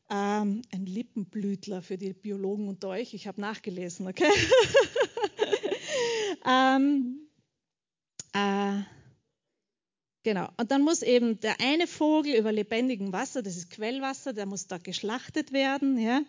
[0.09, 3.13] Ähm, ein Lippenblütler für die Biologen unter euch.
[3.13, 4.29] Ich habe nachgelesen, okay?
[6.47, 7.27] ähm,
[8.31, 8.94] äh,
[10.25, 10.49] Genau.
[10.57, 14.65] Und dann muss eben der eine Vogel über lebendigem Wasser, das ist Quellwasser, der muss
[14.65, 15.99] da geschlachtet werden.
[15.99, 16.21] Ja?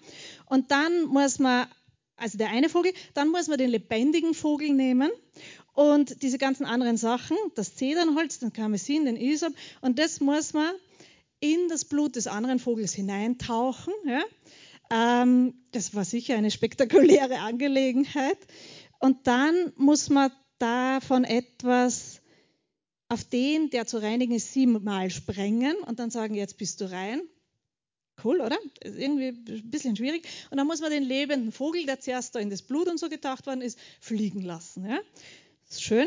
[0.44, 1.66] Und dann muss man,
[2.18, 5.10] also der eine Vogel, dann muss man den lebendigen Vogel nehmen
[5.72, 10.74] und diese ganzen anderen Sachen, das Zedernholz, den Karmesin, den Isop, und das muss man
[11.40, 13.94] in das Blut des anderen Vogels hineintauchen.
[14.04, 14.24] Ja?
[14.90, 18.38] Ähm, das war sicher eine spektakuläre Angelegenheit.
[18.98, 22.20] Und dann muss man davon etwas
[23.08, 27.22] auf den, der zu reinigen ist, siebenmal sprengen und dann sagen, jetzt bist du rein.
[28.24, 28.58] Cool, oder?
[28.80, 30.26] Ist irgendwie ein bisschen schwierig.
[30.50, 33.08] Und dann muss man den lebenden Vogel, der zuerst da in das Blut und so
[33.08, 34.88] getaucht worden ist, fliegen lassen.
[34.88, 34.98] Ja?
[35.68, 36.06] Ist schön.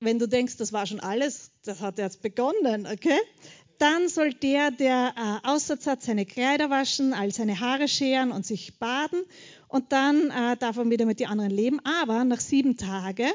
[0.00, 3.18] Wenn du denkst, das war schon alles, das hat jetzt begonnen, okay?
[3.78, 8.44] Dann soll der, der äh, Aussatz hat, seine Kleider waschen, all seine Haare scheren und
[8.44, 9.22] sich baden.
[9.68, 11.80] Und dann äh, darf er wieder mit den anderen leben.
[11.84, 13.30] Aber nach sieben Tagen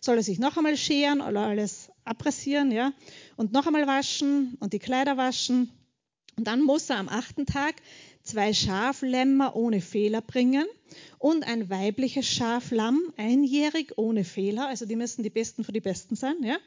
[0.00, 2.92] soll er sich noch einmal scheren oder alles abrasieren, ja,
[3.36, 5.70] und noch einmal waschen und die Kleider waschen.
[6.36, 7.76] Und dann muss er am achten Tag
[8.22, 10.66] zwei Schaflämmer ohne Fehler bringen
[11.18, 14.68] und ein weibliches Schaflamm, einjährig ohne Fehler.
[14.68, 16.58] Also die müssen die Besten für die Besten sein, ja.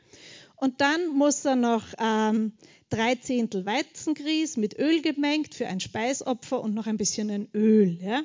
[0.56, 2.54] Und dann muss er noch ähm,
[2.89, 7.99] drei Zehntel Weizengrieß mit Öl gemengt für ein Speisopfer und noch ein bisschen ein Öl,
[8.02, 8.23] ja.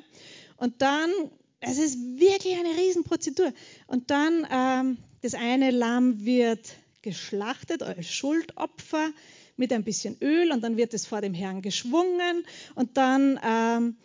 [0.57, 1.11] Und dann,
[1.59, 3.53] es ist wirklich eine Riesenprozedur.
[3.87, 6.75] Und dann, ähm, das eine Lamm wird
[7.05, 9.11] geschlachtet als Schuldopfer
[9.55, 13.95] mit ein bisschen Öl und dann wird es vor dem Herrn geschwungen und dann ähm,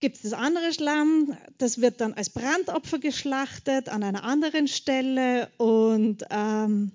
[0.00, 5.50] gibt es das andere Schlamm, das wird dann als Brandopfer geschlachtet an einer anderen Stelle
[5.58, 6.92] und ähm,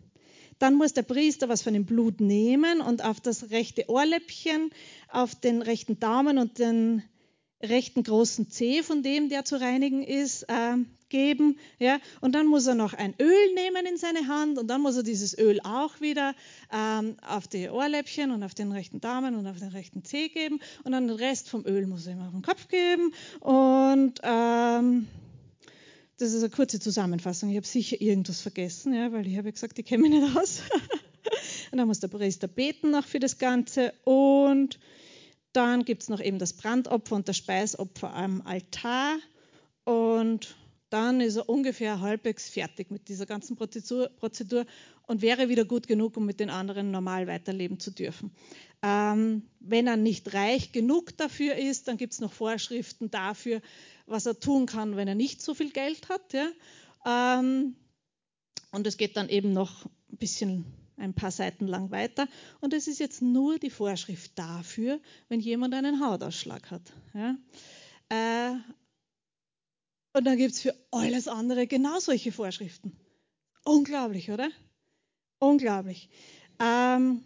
[0.59, 4.71] dann muss der Priester was von dem Blut nehmen und auf das rechte Ohrläppchen,
[5.09, 7.03] auf den rechten Daumen und den
[7.61, 10.77] rechten großen Zeh von dem, der zu reinigen ist, äh,
[11.13, 11.59] geben.
[11.77, 11.99] Ja?
[12.21, 15.03] Und dann muss er noch ein Öl nehmen in seine Hand und dann muss er
[15.03, 16.33] dieses Öl auch wieder
[16.73, 20.59] ähm, auf die Ohrläppchen und auf den rechten Daumen und auf den rechten Zeh geben
[20.83, 25.07] und dann den Rest vom Öl muss er ihm auf den Kopf geben und ähm,
[26.17, 27.51] das ist eine kurze Zusammenfassung.
[27.51, 30.61] Ich habe sicher irgendwas vergessen, ja, weil ich habe gesagt, ich kenne mich nicht aus.
[31.71, 34.79] und dann muss der Priester beten noch für das Ganze und
[35.53, 39.17] dann gibt es noch eben das Brandopfer und das Speisopfer am Altar
[39.83, 40.55] und
[40.93, 44.11] dann ist er ungefähr halbwegs fertig mit dieser ganzen Prozedur,
[45.05, 48.31] und wäre wieder gut genug, um mit den anderen normal weiterleben zu dürfen.
[48.83, 53.61] Ähm, wenn er nicht reich genug dafür ist, dann gibt es noch Vorschriften dafür,
[54.05, 56.33] was er tun kann, wenn er nicht so viel Geld hat.
[56.33, 56.49] Ja?
[57.05, 57.75] Ähm,
[58.71, 62.27] und es geht dann eben noch ein bisschen ein paar Seiten lang weiter.
[62.61, 66.93] Und es ist jetzt nur die Vorschrift dafür, wenn jemand einen Hautausschlag hat.
[67.13, 67.35] Ja?
[68.09, 68.57] Äh,
[70.13, 72.95] und dann gibt es für alles andere genau solche Vorschriften.
[73.65, 74.49] Unglaublich, oder?
[75.39, 76.09] Unglaublich.
[76.59, 77.23] Ähm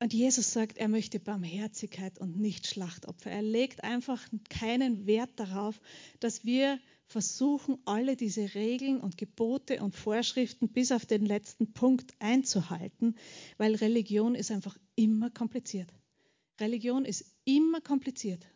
[0.00, 3.30] und Jesus sagt, er möchte Barmherzigkeit und nicht Schlachtopfer.
[3.30, 5.80] Er legt einfach keinen Wert darauf,
[6.20, 12.12] dass wir versuchen, alle diese Regeln und Gebote und Vorschriften bis auf den letzten Punkt
[12.18, 13.16] einzuhalten,
[13.56, 15.88] weil Religion ist einfach immer kompliziert.
[16.60, 18.46] Religion ist immer kompliziert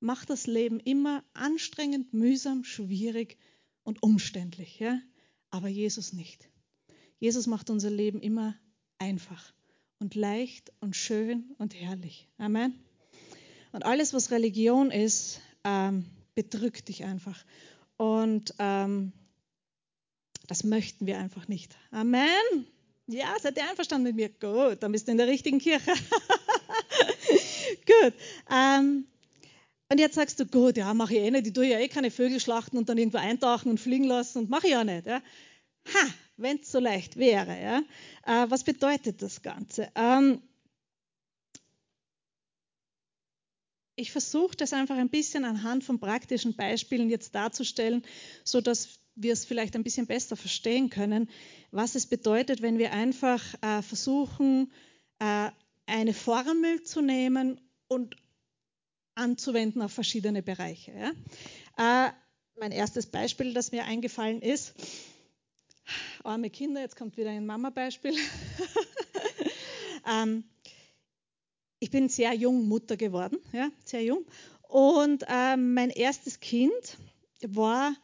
[0.00, 3.38] macht das Leben immer anstrengend, mühsam, schwierig
[3.82, 4.78] und umständlich.
[4.78, 5.00] Ja?
[5.50, 6.48] Aber Jesus nicht.
[7.18, 8.54] Jesus macht unser Leben immer
[8.98, 9.52] einfach
[9.98, 12.28] und leicht und schön und herrlich.
[12.38, 12.74] Amen.
[13.72, 17.44] Und alles, was Religion ist, ähm, bedrückt dich einfach.
[17.96, 19.12] Und ähm,
[20.46, 21.76] das möchten wir einfach nicht.
[21.90, 22.66] Amen.
[23.06, 24.28] Ja, seid ihr einverstanden mit mir?
[24.28, 25.92] Gut, dann bist du in der richtigen Kirche.
[27.86, 28.14] Gut.
[28.50, 29.06] Ähm,
[29.88, 32.10] und jetzt sagst du, gut, ja, mache ich eh nicht, ich tue ja eh keine
[32.10, 35.06] Vögel schlachten und dann irgendwo eintauchen und fliegen lassen und mache ich ja nicht.
[35.06, 35.22] Ja.
[35.94, 37.60] Ha, wenn es so leicht wäre.
[37.60, 37.82] Ja?
[38.24, 39.88] Äh, was bedeutet das Ganze?
[39.94, 40.42] Ähm,
[43.94, 48.04] ich versuche das einfach ein bisschen anhand von praktischen Beispielen jetzt darzustellen,
[48.44, 51.30] sodass wir es vielleicht ein bisschen besser verstehen können,
[51.70, 54.70] was es bedeutet, wenn wir einfach äh, versuchen,
[55.18, 55.50] äh,
[55.86, 58.16] eine Formel zu nehmen und
[59.16, 60.92] anzuwenden auf verschiedene Bereiche.
[60.92, 62.06] Ja?
[62.06, 62.12] Äh,
[62.58, 64.74] mein erstes Beispiel, das mir eingefallen ist,
[66.24, 68.14] arme Kinder, jetzt kommt wieder ein Mama-Beispiel.
[70.10, 70.44] ähm,
[71.78, 74.24] ich bin sehr jung Mutter geworden, ja, sehr jung.
[74.62, 76.98] Und äh, mein erstes Kind
[77.42, 77.94] war,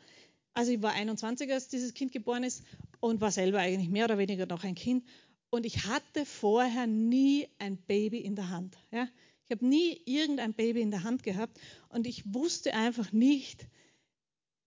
[0.54, 2.62] also ich war 21, als dieses Kind geboren ist
[3.00, 5.04] und war selber eigentlich mehr oder weniger noch ein Kind.
[5.50, 8.76] Und ich hatte vorher nie ein Baby in der Hand.
[8.90, 9.08] Ja.
[9.48, 13.66] Ich habe nie irgendein Baby in der Hand gehabt und ich wusste einfach nicht,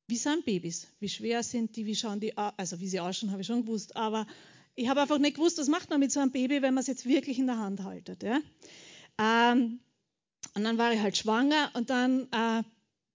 [0.08, 3.32] wie sind Babys, wie schwer sind die, wie schauen die aus, also wie sie ausschauen,
[3.32, 4.28] habe ich schon gewusst, aber
[4.76, 6.88] ich habe einfach nicht gewusst, was macht man mit so einem Baby, wenn man es
[6.88, 8.22] jetzt wirklich in der Hand haltet.
[8.24, 8.40] Ja?
[9.18, 9.80] Ähm,
[10.54, 12.64] und dann war ich halt schwanger und dann äh,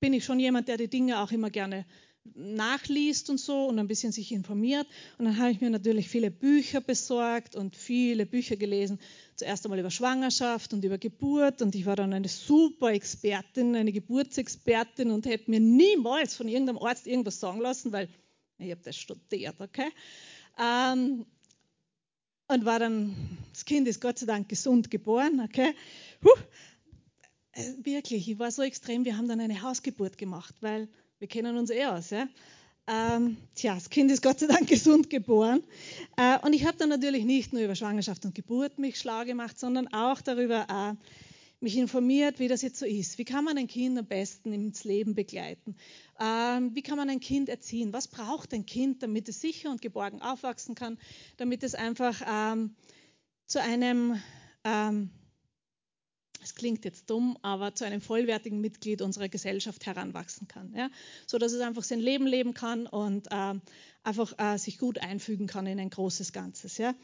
[0.01, 1.87] bin ich schon jemand, der die Dinge auch immer gerne
[2.35, 4.87] nachliest und so und ein bisschen sich informiert.
[5.19, 8.99] Und dann habe ich mir natürlich viele Bücher besorgt und viele Bücher gelesen.
[9.37, 11.63] Zuerst einmal über Schwangerschaft und über Geburt.
[11.63, 16.79] Und ich war dann eine super Expertin, eine Geburtsexpertin und hätte mir niemals von irgendeinem
[16.79, 18.09] Arzt irgendwas sagen lassen, weil
[18.59, 19.89] ich habe das studiert, okay?
[20.59, 21.25] Ähm,
[22.49, 23.15] und war dann,
[23.53, 25.73] das Kind ist Gott sei Dank gesund geboren, okay?
[26.21, 26.29] Puh,
[27.53, 30.89] äh, wirklich, ich war so extrem, wir haben dann eine Hausgeburt gemacht, weil
[31.21, 32.11] wir kennen uns eh aus.
[32.11, 32.27] Ja?
[32.87, 35.63] Ähm, tja, das Kind ist Gott sei Dank gesund geboren.
[36.17, 39.59] Äh, und ich habe dann natürlich nicht nur über Schwangerschaft und Geburt mich schlau gemacht,
[39.59, 40.95] sondern auch darüber äh,
[41.61, 43.19] mich informiert, wie das jetzt so ist.
[43.19, 45.77] Wie kann man ein Kind am besten ins Leben begleiten?
[46.19, 47.93] Ähm, wie kann man ein Kind erziehen?
[47.93, 50.99] Was braucht ein Kind, damit es sicher und geborgen aufwachsen kann,
[51.37, 52.75] damit es einfach ähm,
[53.47, 54.19] zu einem
[54.65, 55.11] ähm,
[56.43, 60.73] es klingt jetzt dumm, aber zu einem vollwertigen Mitglied unserer Gesellschaft heranwachsen kann.
[60.75, 60.91] Ja?
[61.27, 63.55] So dass es einfach sein Leben leben kann und äh,
[64.03, 66.79] einfach äh, sich gut einfügen kann in ein großes Ganzes.
[66.79, 66.95] Ja?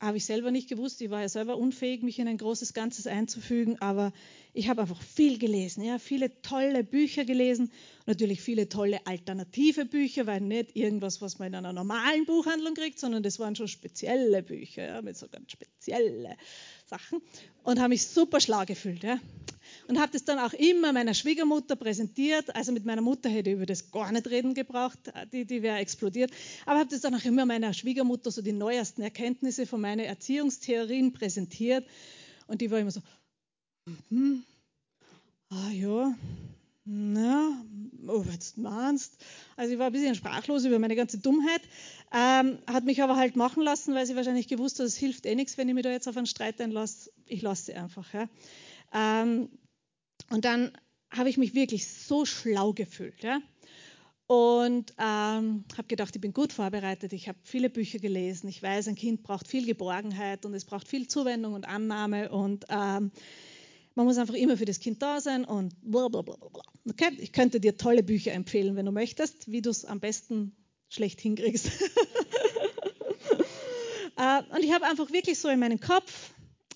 [0.00, 3.06] Habe ich selber nicht gewusst, ich war ja selber unfähig, mich in ein großes Ganzes
[3.06, 4.12] einzufügen, aber
[4.52, 5.98] ich habe einfach viel gelesen, ja?
[5.98, 7.72] viele tolle Bücher gelesen,
[8.04, 12.98] natürlich viele tolle alternative Bücher, weil nicht irgendwas, was man in einer normalen Buchhandlung kriegt,
[12.98, 15.02] sondern das waren schon spezielle Bücher, ja?
[15.02, 16.36] mit so ganz spezielle
[16.86, 17.22] Sachen
[17.62, 19.02] und habe mich super schlau gefühlt.
[19.02, 19.18] Ja.
[19.88, 22.54] Und habe das dann auch immer meiner Schwiegermutter präsentiert.
[22.54, 24.98] Also mit meiner Mutter hätte ich über das gar nicht reden gebraucht,
[25.32, 26.30] die, die wäre explodiert.
[26.66, 31.12] Aber habe das dann auch immer meiner Schwiegermutter so die neuesten Erkenntnisse von meinen Erziehungstheorien
[31.12, 31.86] präsentiert.
[32.46, 33.00] Und die war immer so,
[34.10, 34.44] hm,
[35.50, 36.14] ah ja,
[36.84, 37.64] na,
[38.06, 39.16] oh, jetzt meinst.
[39.56, 41.62] Also ich war ein bisschen sprachlos über meine ganze Dummheit,
[42.12, 45.34] ähm, hat mich aber halt machen lassen, weil sie wahrscheinlich gewusst hat, es hilft eh
[45.34, 47.10] nichts, wenn ich mich da jetzt auf einen Streit einlasse.
[47.26, 48.12] Ich lasse sie einfach.
[48.12, 48.28] Ja.
[48.92, 49.48] Ähm,
[50.30, 50.72] und dann
[51.10, 53.22] habe ich mich wirklich so schlau gefühlt.
[53.22, 53.40] Ja.
[54.26, 57.12] Und ähm, habe gedacht, ich bin gut vorbereitet.
[57.12, 58.48] Ich habe viele Bücher gelesen.
[58.48, 62.30] Ich weiß, ein Kind braucht viel Geborgenheit und es braucht viel Zuwendung und Annahme.
[62.30, 63.10] Und ähm,
[63.94, 66.36] man muss einfach immer für das Kind da sein und blablabla.
[66.88, 67.16] Okay?
[67.18, 70.56] Ich könnte dir tolle Bücher empfehlen, wenn du möchtest, wie du es am besten
[70.88, 71.70] schlecht hinkriegst.
[74.16, 76.34] Äh, und ich habe einfach wirklich so in meinem Kopf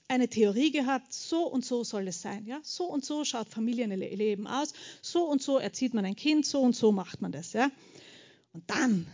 [0.09, 2.47] eine Theorie gehabt, so und so soll es sein.
[2.47, 2.59] Ja?
[2.65, 6.75] So und so schaut Familienleben aus, so und so erzieht man ein Kind, so und
[6.75, 7.53] so macht man das.
[7.53, 7.71] Ja?
[8.53, 9.07] Und dann,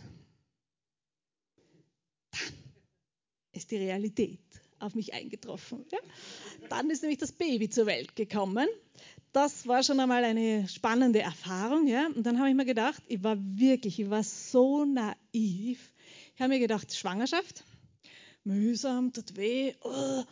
[2.31, 2.53] dann
[3.51, 4.44] ist die Realität
[4.85, 5.85] auf mich eingetroffen.
[5.91, 5.99] Ja?
[6.69, 8.67] Dann ist nämlich das Baby zur Welt gekommen.
[9.33, 11.87] Das war schon einmal eine spannende Erfahrung.
[11.87, 12.07] Ja?
[12.07, 15.91] Und dann habe ich mir gedacht, ich war wirklich, ich war so naiv.
[16.35, 17.63] Ich habe mir gedacht, Schwangerschaft,
[18.43, 19.73] mühsam, tut weh.
[19.81, 20.23] Oh.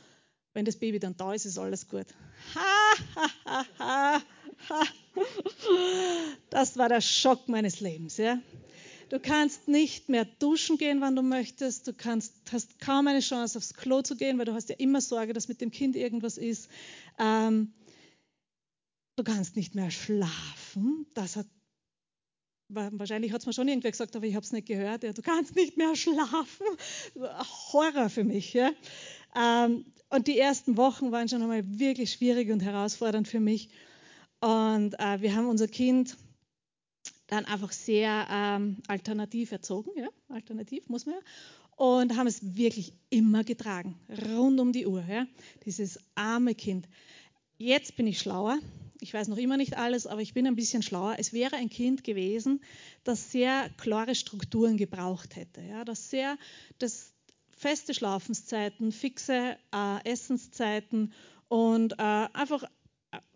[0.54, 2.06] Wenn das Baby dann da ist, ist alles gut.
[2.54, 4.22] Ha, ha, ha,
[4.70, 4.84] ha,
[6.50, 8.18] Das war der Schock meines Lebens.
[8.18, 8.40] Ja?
[9.14, 11.88] Du kannst nicht mehr duschen gehen, wann du möchtest.
[11.88, 15.02] Du kannst, hast kaum eine Chance, aufs Klo zu gehen, weil du hast ja immer
[15.02, 16.68] Sorge, dass mit dem Kind irgendwas ist.
[17.20, 17.74] Ähm,
[19.16, 21.06] du kannst nicht mehr schlafen.
[21.14, 21.46] Das hat
[22.70, 25.04] wahrscheinlich hat es mir schon irgendwer gesagt, aber ich habe es nicht gehört.
[25.04, 26.66] Ja, du kannst nicht mehr schlafen.
[27.72, 28.54] Horror für mich.
[28.54, 28.72] Ja.
[29.36, 33.70] Ähm, und die ersten Wochen waren schon einmal wirklich schwierig und herausfordernd für mich.
[34.40, 36.18] Und äh, wir haben unser Kind
[37.34, 41.22] dann einfach sehr ähm, alternativ erzogen, ja, alternativ muss man ja,
[41.76, 43.96] und haben es wirklich immer getragen,
[44.28, 45.26] rund um die Uhr, ja,
[45.66, 46.88] dieses arme Kind.
[47.58, 48.60] Jetzt bin ich schlauer,
[49.00, 51.16] ich weiß noch immer nicht alles, aber ich bin ein bisschen schlauer.
[51.18, 52.62] Es wäre ein Kind gewesen,
[53.04, 55.62] das sehr klare Strukturen gebraucht hätte.
[55.62, 56.38] Ja, das sehr,
[56.80, 57.12] das
[57.58, 61.12] feste Schlafenszeiten, fixe äh, Essenszeiten
[61.50, 62.64] und äh, einfach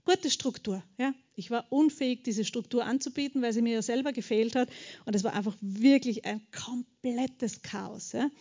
[0.08, 0.82] gute Struktur.
[0.98, 1.14] Ja.
[1.36, 4.70] Ich war unfähig, diese Struktur anzubieten, weil sie mir ja selber gefehlt hat.
[5.06, 8.14] Und es war einfach wirklich ein komplettes Chaos.
[8.14, 8.32] Ja.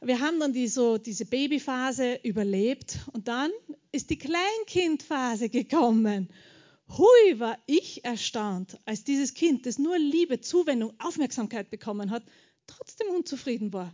[0.00, 3.50] Wir haben dann die, so, diese Babyphase überlebt und dann
[3.92, 6.28] ist die Kleinkindphase gekommen.
[6.96, 12.22] Hui, war ich erstaunt, als dieses Kind, das nur Liebe, Zuwendung, Aufmerksamkeit bekommen hat,
[12.66, 13.92] trotzdem unzufrieden war.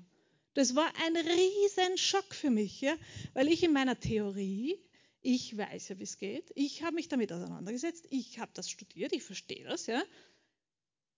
[0.55, 2.95] Das war ein riesen Schock für mich, ja?
[3.35, 4.79] weil ich in meiner Theorie,
[5.27, 9.13] ich weiß ja, wie es geht, ich habe mich damit auseinandergesetzt, ich habe das studiert,
[9.13, 10.01] ich verstehe das, ja.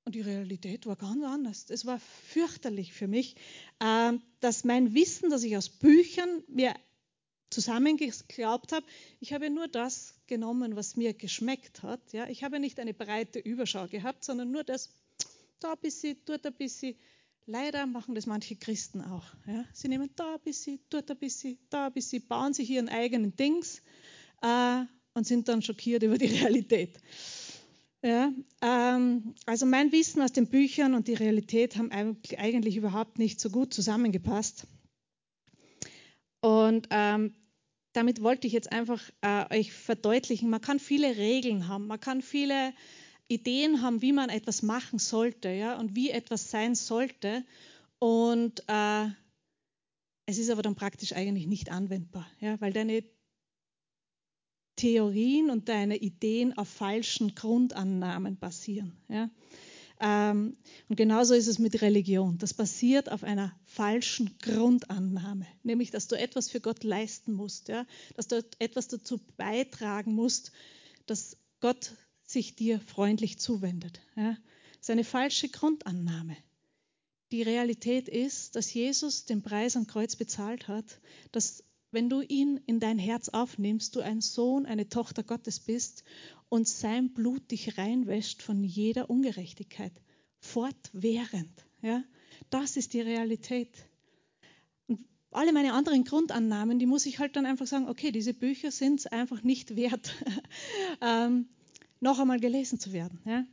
[0.07, 1.67] Und die Realität war ganz anders.
[1.69, 3.37] Es war fürchterlich für mich,
[3.81, 6.75] ähm, dass mein Wissen, das ich aus Büchern mir
[7.51, 8.87] zusammengeglaubt habe,
[9.21, 12.01] ich habe nur das genommen, was mir geschmeckt hat.
[12.15, 14.89] Ja, ich habe nicht eine breite Überschau gehabt, sondern nur das,
[15.61, 16.97] da ein bisschen, dort ein bisschen.
[17.51, 19.25] Leider machen das manche Christen auch.
[19.47, 19.65] Ja.
[19.73, 23.35] Sie nehmen da ein bisschen, dort ein bisschen, da ein bisschen, bauen sich ihren eigenen
[23.37, 23.81] Dings
[24.43, 24.83] äh,
[25.15, 26.99] und sind dann schockiert über die Realität.
[28.03, 28.31] Ja,
[28.61, 33.49] ähm, also mein Wissen aus den Büchern und die Realität haben eigentlich überhaupt nicht so
[33.49, 34.67] gut zusammengepasst.
[36.43, 37.35] Und ähm,
[37.95, 42.21] damit wollte ich jetzt einfach äh, euch verdeutlichen, man kann viele Regeln haben, man kann
[42.21, 42.75] viele
[43.29, 47.45] Ideen haben, wie man etwas machen sollte ja, und wie etwas sein sollte.
[47.99, 49.07] Und äh,
[50.27, 53.05] es ist aber dann praktisch eigentlich nicht anwendbar, ja, weil deine
[54.77, 58.97] Theorien und deine Ideen auf falschen Grundannahmen basieren.
[59.09, 59.31] Ja.
[60.01, 60.57] Ähm,
[60.89, 62.39] und genauso ist es mit Religion.
[62.39, 67.85] Das basiert auf einer falschen Grundannahme, nämlich dass du etwas für Gott leisten musst, ja?
[68.15, 70.53] dass du etwas dazu beitragen musst,
[71.07, 71.93] dass Gott
[72.29, 74.01] sich dir freundlich zuwendet.
[74.15, 74.37] Ja?
[74.73, 76.37] Das ist eine falsche Grundannahme.
[77.33, 81.01] Die Realität ist, dass Jesus den Preis am Kreuz bezahlt hat,
[81.33, 86.05] dass wenn du ihn in dein Herz aufnimmst, du ein Sohn, eine Tochter Gottes bist
[86.51, 89.93] und sein Blut dich reinwäscht von jeder Ungerechtigkeit,
[90.39, 91.65] fortwährend.
[91.81, 92.05] Ja?
[92.51, 93.75] Das ist die Realität.
[94.87, 95.01] Und
[95.31, 99.01] alle meine anderen Grundannahmen, die muss ich halt dann einfach sagen, okay, diese Bücher sind
[99.01, 100.15] es einfach nicht wert,
[101.01, 101.49] ähm,
[102.01, 103.21] noch einmal gelesen zu werden.
[103.25, 103.45] Ja?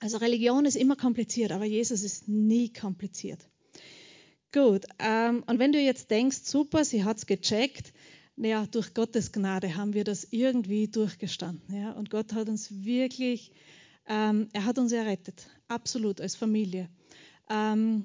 [0.00, 3.48] Also Religion ist immer kompliziert, aber Jesus ist nie kompliziert.
[4.52, 7.92] Gut, ähm, und wenn du jetzt denkst, super, sie hat es gecheckt,
[8.36, 11.74] naja, durch Gottes Gnade haben wir das irgendwie durchgestanden.
[11.74, 11.92] Ja?
[11.92, 13.52] Und Gott hat uns wirklich,
[14.06, 16.88] ähm, er hat uns errettet, absolut als Familie.
[17.48, 18.04] Ähm,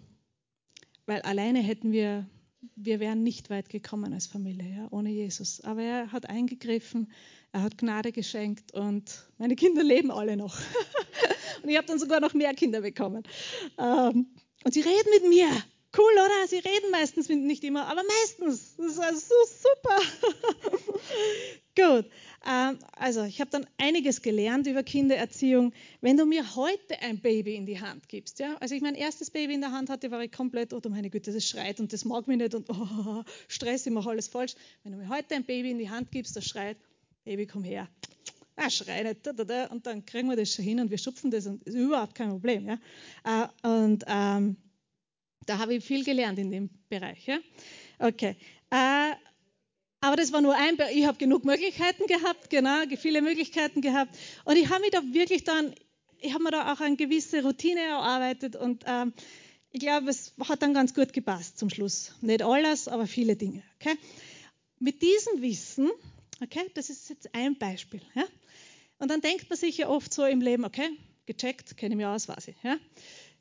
[1.06, 2.28] weil alleine hätten wir,
[2.76, 5.62] wir wären nicht weit gekommen als Familie, ja, ohne Jesus.
[5.62, 7.12] Aber er hat eingegriffen,
[7.54, 10.58] er hat Gnade geschenkt und meine Kinder leben alle noch.
[11.64, 13.24] und ich habe dann sogar noch mehr Kinder bekommen.
[13.78, 14.28] Ähm,
[14.64, 15.50] und sie reden mit mir.
[15.98, 16.48] Cool, oder?
[16.48, 18.78] Sie reden meistens nicht immer, aber meistens.
[18.78, 20.00] Das ist also super.
[21.76, 22.10] Gut.
[22.48, 25.74] Ähm, also, ich habe dann einiges gelernt über Kindererziehung.
[26.00, 29.32] Wenn du mir heute ein Baby in die Hand gibst, ja, als ich mein erstes
[29.32, 32.06] Baby in der Hand hatte, war ich komplett, oh meine Güte, das schreit und das
[32.06, 34.56] mag mich nicht und oh, Stress, ich mache alles falsch.
[34.84, 36.78] Wenn du mir heute ein Baby in die Hand gibst, das schreit,
[37.24, 37.88] Baby, komm her.
[38.56, 41.64] Ah, schrei nicht, und dann kriegen wir das schon hin und wir schupfen das und
[41.64, 42.68] ist überhaupt kein Problem.
[42.68, 42.80] Ja.
[43.24, 44.58] Äh, und ähm,
[45.46, 47.26] da habe ich viel gelernt in dem Bereich.
[47.26, 47.40] Ja?
[48.00, 48.36] Okay.
[48.70, 49.16] Äh,
[50.02, 50.96] aber das war nur ein, Bereich.
[50.96, 54.18] ich habe genug Möglichkeiten gehabt, genau, viele Möglichkeiten gehabt.
[54.46, 55.74] Und ich habe mich da wirklich dann,
[56.20, 59.14] ich habe mir da auch eine gewisse Routine erarbeitet und ähm,
[59.72, 62.14] ich glaube, es hat dann ganz gut gepasst zum Schluss.
[62.22, 63.64] Nicht alles, aber viele Dinge.
[63.80, 63.96] Okay?
[64.80, 65.90] Mit diesem Wissen,
[66.42, 68.02] okay, das ist jetzt ein Beispiel.
[68.16, 68.24] Ja?
[69.00, 70.90] Und dann denkt man sich ja oft so im Leben, okay,
[71.26, 72.56] gecheckt, kenne ich mich aus, weiß ich.
[72.64, 72.78] Ja?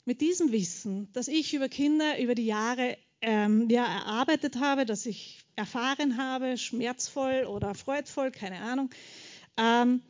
[0.04, 5.06] mit diesem Wissen, das ich über Kinder über die Jahre ähm, ja, erarbeitet habe, das
[5.06, 8.90] ich erfahren habe, schmerzvoll oder freudvoll, keine Ahnung,
[9.56, 10.02] ähm,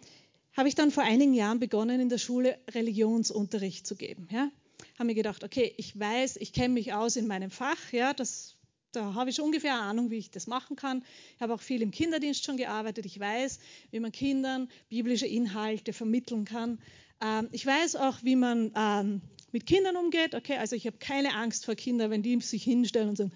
[0.56, 4.28] habe ich dann vor einigen Jahren begonnen, in der Schule Religionsunterricht zu geben.
[4.30, 4.50] Ja?
[4.94, 8.56] Habe mir gedacht, okay, ich weiß, ich kenne mich aus in meinem Fach, ja, das,
[8.92, 11.04] da habe ich ungefähr eine Ahnung, wie ich das machen kann.
[11.36, 13.06] Ich habe auch viel im Kinderdienst schon gearbeitet.
[13.06, 13.60] Ich weiß,
[13.90, 16.78] wie man Kindern biblische Inhalte vermitteln kann.
[17.22, 19.20] Ähm, ich weiß auch, wie man ähm,
[19.52, 20.34] mit Kindern umgeht.
[20.34, 23.32] Okay, also ich habe keine Angst vor Kindern, wenn die sich hinstellen und sagen,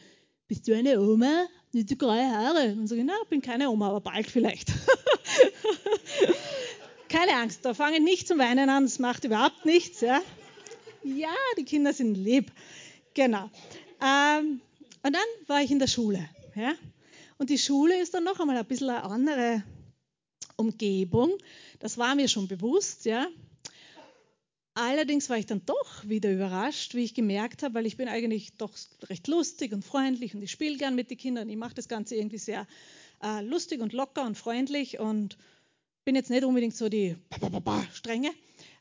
[0.49, 1.47] bist du eine Oma?
[1.73, 2.73] Nicht die graue Haare.
[2.73, 4.73] Und sage ich, na, bin keine Oma, aber bald vielleicht.
[7.09, 10.01] keine Angst, da fange ich nicht zum Weinen an, das macht überhaupt nichts.
[10.01, 10.21] Ja,
[11.03, 12.53] ja die Kinder sind lieb.
[13.15, 13.51] Genau.
[14.03, 14.61] Ähm,
[15.05, 16.29] und dann war ich in der Schule.
[16.55, 16.75] Ja?
[17.37, 19.63] Und die Schule ist dann noch einmal ein bisschen eine andere
[20.57, 21.37] Umgebung.
[21.79, 23.29] Das war mir schon bewusst, ja.
[24.73, 28.57] Allerdings war ich dann doch wieder überrascht, wie ich gemerkt habe, weil ich bin eigentlich
[28.57, 28.73] doch
[29.05, 31.49] recht lustig und freundlich und ich spiele gern mit den Kindern.
[31.49, 32.67] Ich mache das Ganze irgendwie sehr
[33.23, 35.37] äh, lustig und locker und freundlich und
[36.05, 37.15] bin jetzt nicht unbedingt so die
[37.93, 38.31] strenge.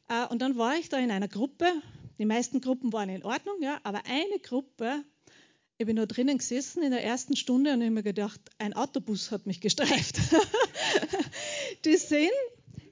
[0.09, 1.65] Äh, und dann war ich da in einer Gruppe.
[2.17, 5.03] Die meisten Gruppen waren in Ordnung, ja, aber eine Gruppe,
[5.78, 9.32] ich bin da drinnen gesessen in der ersten Stunde und habe mir gedacht, ein Autobus
[9.32, 10.17] hat mich gestreift.
[11.86, 12.32] die sind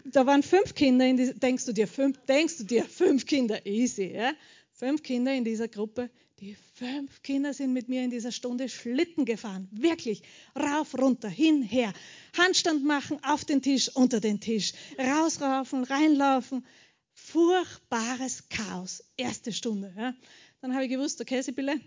[0.05, 3.65] da waren fünf Kinder, in die, denkst du dir, fünf, denkst du dir, fünf Kinder,
[3.65, 4.34] easy, ja?
[4.73, 6.09] Fünf Kinder in dieser Gruppe.
[6.39, 9.67] Die fünf Kinder sind mit mir in dieser Stunde Schlitten gefahren.
[9.71, 10.23] Wirklich.
[10.55, 11.93] Rauf, runter, hin, her.
[12.36, 14.73] Handstand machen, auf den Tisch, unter den Tisch.
[14.97, 16.65] Rausraufen, reinlaufen.
[17.13, 19.03] Furchtbares Chaos.
[19.17, 19.93] Erste Stunde.
[19.95, 20.15] Ja?
[20.61, 21.79] Dann habe ich gewusst, okay, Sibylle,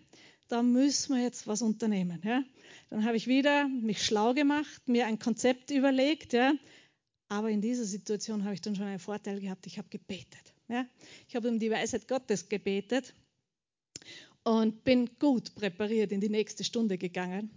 [0.49, 2.21] da müssen wir jetzt was unternehmen.
[2.25, 2.43] Ja?
[2.91, 6.33] Dann habe ich wieder mich schlau gemacht, mir ein Konzept überlegt.
[6.33, 6.55] Ja?
[7.29, 9.67] Aber in dieser Situation habe ich dann schon einen Vorteil gehabt.
[9.67, 10.55] Ich habe gebetet.
[10.69, 10.87] Ja?
[11.29, 13.15] Ich habe um die Weisheit Gottes gebetet
[14.43, 17.51] und bin gut präpariert in die nächste Stunde gegangen.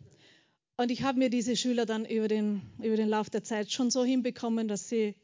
[0.77, 3.89] Und ich habe mir diese Schüler dann über den, über den Lauf der Zeit schon
[3.89, 5.15] so hinbekommen, dass sie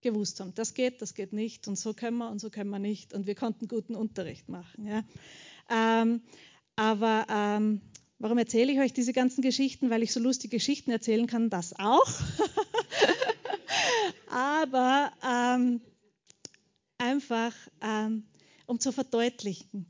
[0.00, 2.78] gewusst haben, das geht, das geht nicht und so können wir und so können wir
[2.78, 3.14] nicht.
[3.14, 4.86] Und wir konnten guten Unterricht machen.
[4.86, 5.04] Ja?
[5.70, 6.22] Ähm,
[6.78, 7.80] aber ähm,
[8.20, 9.90] warum erzähle ich euch diese ganzen Geschichten?
[9.90, 12.08] Weil ich so lustige Geschichten erzählen kann, das auch.
[14.28, 15.80] aber ähm,
[16.96, 17.52] einfach,
[17.82, 18.28] ähm,
[18.66, 19.88] um zu verdeutlichen,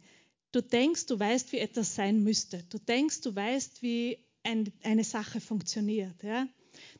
[0.53, 2.63] du denkst, du weißt, wie etwas sein müsste.
[2.71, 6.23] Du denkst, du weißt, wie ein, eine Sache funktioniert.
[6.23, 6.49] Ja?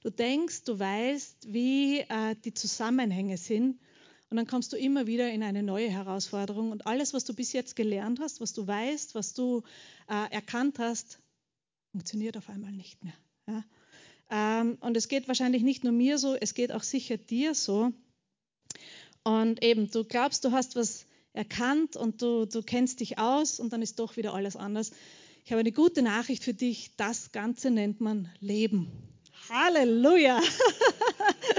[0.03, 3.81] Du denkst, du weißt, wie äh, die Zusammenhänge sind.
[4.31, 6.71] Und dann kommst du immer wieder in eine neue Herausforderung.
[6.71, 9.63] Und alles, was du bis jetzt gelernt hast, was du weißt, was du
[10.09, 11.19] äh, erkannt hast,
[11.93, 13.15] funktioniert auf einmal nicht mehr.
[13.47, 13.65] Ja?
[14.31, 17.93] Ähm, und es geht wahrscheinlich nicht nur mir so, es geht auch sicher dir so.
[19.25, 23.73] Und eben, du glaubst, du hast was erkannt und du, du kennst dich aus und
[23.73, 24.91] dann ist doch wieder alles anders.
[25.45, 26.91] Ich habe eine gute Nachricht für dich.
[26.97, 28.91] Das Ganze nennt man Leben.
[29.49, 30.43] Halleluja!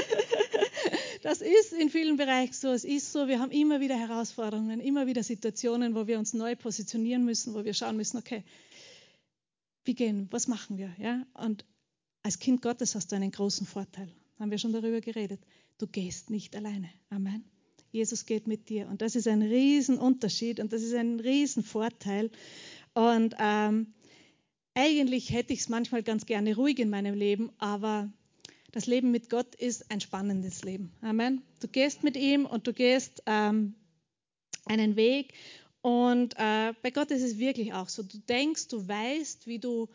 [1.21, 2.69] Das ist in vielen Bereichen so.
[2.69, 6.55] Es ist so, wir haben immer wieder Herausforderungen, immer wieder Situationen, wo wir uns neu
[6.55, 8.43] positionieren müssen, wo wir schauen müssen, okay,
[9.83, 10.95] wie gehen, was machen wir?
[10.97, 11.25] Ja?
[11.33, 11.65] Und
[12.23, 14.09] als Kind Gottes hast du einen großen Vorteil.
[14.39, 15.41] Haben wir schon darüber geredet.
[15.77, 16.89] Du gehst nicht alleine.
[17.09, 17.43] Amen.
[17.91, 18.87] Jesus geht mit dir.
[18.87, 22.29] Und das ist ein Riesenunterschied und das ist ein Riesenvorteil.
[22.93, 23.93] Und ähm,
[24.73, 28.11] eigentlich hätte ich es manchmal ganz gerne ruhig in meinem Leben, aber
[28.71, 30.91] das Leben mit Gott ist ein spannendes Leben.
[31.01, 31.41] Amen.
[31.59, 33.75] Du gehst mit ihm und du gehst ähm,
[34.65, 35.33] einen Weg.
[35.81, 38.03] Und äh, bei Gott ist es wirklich auch so.
[38.03, 39.89] Du denkst, du weißt, wie du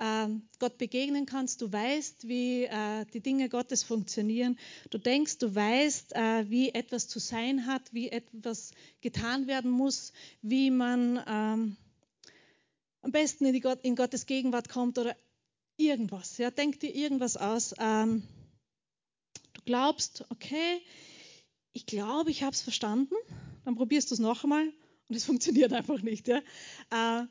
[0.00, 4.58] ähm, Gott begegnen kannst, du weißt, wie äh, die Dinge Gottes funktionieren,
[4.90, 10.12] du denkst, du weißt, äh, wie etwas zu sein hat, wie etwas getan werden muss,
[10.42, 11.76] wie man ähm,
[13.02, 15.14] am besten in, Gott, in, Gottes Gegenwart kommt oder
[15.76, 16.38] irgendwas.
[16.38, 17.74] Ja, denk dir irgendwas aus.
[17.78, 18.22] Ähm,
[19.52, 20.80] du glaubst, okay,
[21.72, 23.14] ich glaube, ich habe es verstanden,
[23.64, 24.66] dann probierst du es noch einmal
[25.08, 26.28] und es funktioniert einfach nicht.
[26.28, 26.38] Ja.
[26.90, 27.26] Äh,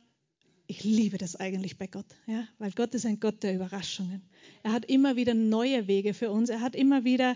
[0.68, 4.22] ich liebe das eigentlich bei Gott, ja, weil Gott ist ein Gott der Überraschungen.
[4.64, 6.50] Er hat immer wieder neue Wege für uns.
[6.50, 7.36] Er hat immer wieder,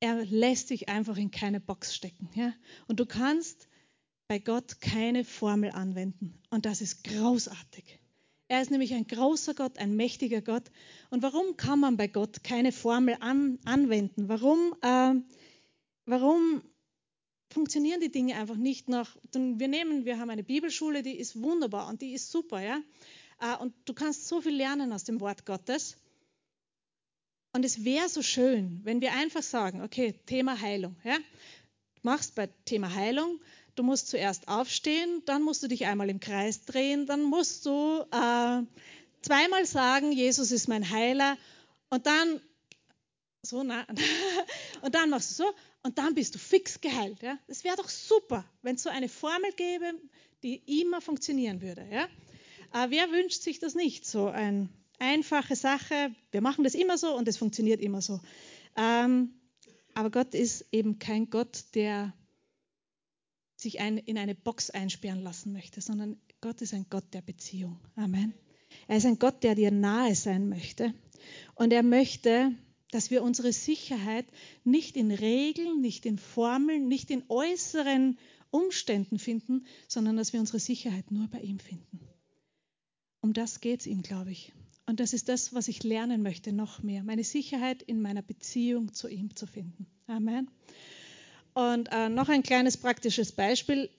[0.00, 2.54] er lässt sich einfach in keine Box stecken, ja.
[2.86, 3.68] Und du kannst
[4.28, 6.38] bei Gott keine Formel anwenden.
[6.50, 7.98] Und das ist großartig.
[8.48, 10.64] Er ist nämlich ein großer Gott, ein mächtiger Gott.
[11.10, 14.28] Und warum kann man bei Gott keine Formel an, anwenden?
[14.28, 15.14] Warum, äh,
[16.06, 16.62] warum
[17.50, 19.16] funktionieren die Dinge einfach nicht nach.
[19.32, 22.80] Wir nehmen, wir haben eine Bibelschule, die ist wunderbar und die ist super, ja.
[23.40, 25.96] Äh, und du kannst so viel lernen aus dem Wort Gottes.
[27.52, 31.18] Und es wäre so schön, wenn wir einfach sagen, okay, Thema Heilung, ja.
[32.02, 33.40] Machst bei Thema Heilung,
[33.78, 38.00] du musst zuerst aufstehen, dann musst du dich einmal im Kreis drehen, dann musst du
[38.10, 38.62] äh,
[39.22, 41.36] zweimal sagen, Jesus ist mein Heiler
[41.90, 42.40] und dann
[43.42, 43.86] so, na,
[44.82, 47.22] und dann machst du so und dann bist du fix geheilt.
[47.22, 47.38] Ja?
[47.46, 49.92] Das wäre doch super, wenn es so eine Formel gäbe,
[50.42, 51.86] die immer funktionieren würde.
[51.90, 52.08] Ja?
[52.72, 54.06] Aber wer wünscht sich das nicht?
[54.06, 54.68] So eine
[54.98, 58.20] einfache Sache, wir machen das immer so und es funktioniert immer so.
[58.76, 59.34] Ähm,
[59.94, 62.12] aber Gott ist eben kein Gott, der
[63.58, 67.78] sich ein, in eine Box einsperren lassen möchte, sondern Gott ist ein Gott der Beziehung.
[67.96, 68.32] Amen.
[68.86, 70.94] Er ist ein Gott, der dir nahe sein möchte.
[71.56, 72.52] Und er möchte,
[72.92, 74.26] dass wir unsere Sicherheit
[74.62, 78.18] nicht in Regeln, nicht in Formeln, nicht in äußeren
[78.50, 82.00] Umständen finden, sondern dass wir unsere Sicherheit nur bei ihm finden.
[83.20, 84.52] Um das geht es ihm, glaube ich.
[84.86, 87.02] Und das ist das, was ich lernen möchte, noch mehr.
[87.02, 89.86] Meine Sicherheit in meiner Beziehung zu ihm zu finden.
[90.06, 90.48] Amen.
[91.58, 93.90] Und äh, noch ein kleines praktisches Beispiel.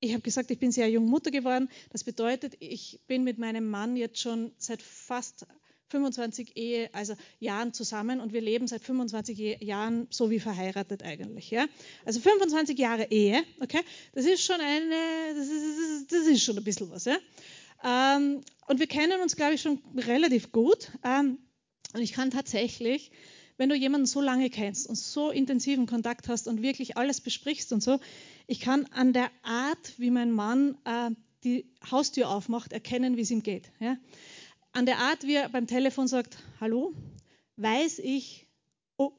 [0.00, 1.68] Ich habe gesagt, ich bin sehr jung Mutter geworden.
[1.90, 5.46] Das bedeutet, ich bin mit meinem Mann jetzt schon seit fast
[5.90, 11.52] 25 Ehe, also Jahren zusammen und wir leben seit 25 Jahren so wie verheiratet eigentlich.
[11.52, 11.66] Ja?
[12.04, 13.82] Also 25 Jahre Ehe, okay?
[14.12, 14.96] Das ist schon eine,
[15.36, 17.04] das ist, das ist schon ein bisschen was.
[17.04, 17.16] Ja?
[17.84, 20.90] Ähm, und wir kennen uns, glaube ich, schon relativ gut.
[21.04, 21.38] Ähm,
[21.94, 23.12] und ich kann tatsächlich,
[23.62, 27.72] wenn du jemanden so lange kennst und so intensiven Kontakt hast und wirklich alles besprichst
[27.72, 28.00] und so,
[28.48, 31.10] ich kann an der Art, wie mein Mann äh,
[31.44, 33.70] die Haustür aufmacht, erkennen, wie es ihm geht.
[33.78, 33.96] Ja?
[34.72, 36.92] an der Art, wie er beim Telefon sagt, hallo,
[37.56, 38.48] weiß ich,
[38.96, 39.12] oh,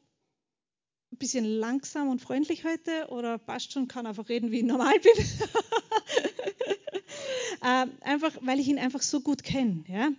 [1.14, 5.00] ein bisschen langsam und freundlich heute oder passt schon, kann einfach reden, wie ich normal
[5.00, 5.26] bin.
[7.62, 10.10] äh, einfach, weil ich ihn einfach so gut kenne, ja?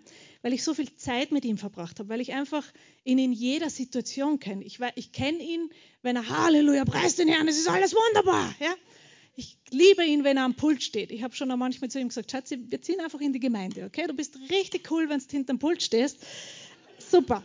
[0.44, 2.66] Weil ich so viel Zeit mit ihm verbracht habe, weil ich einfach
[3.02, 4.62] ihn in jeder Situation kenne.
[4.62, 5.70] Ich, ich kenne ihn,
[6.02, 8.54] wenn er Halleluja, preis den Herrn, es ist alles wunderbar.
[8.60, 8.74] Ja?
[9.36, 11.12] Ich liebe ihn, wenn er am Pult steht.
[11.12, 13.86] Ich habe schon auch manchmal zu ihm gesagt, Schatzi, wir ziehen einfach in die Gemeinde,
[13.86, 14.06] okay?
[14.06, 16.18] Du bist richtig cool, wenn du hinterm Pult stehst.
[16.98, 17.42] Super.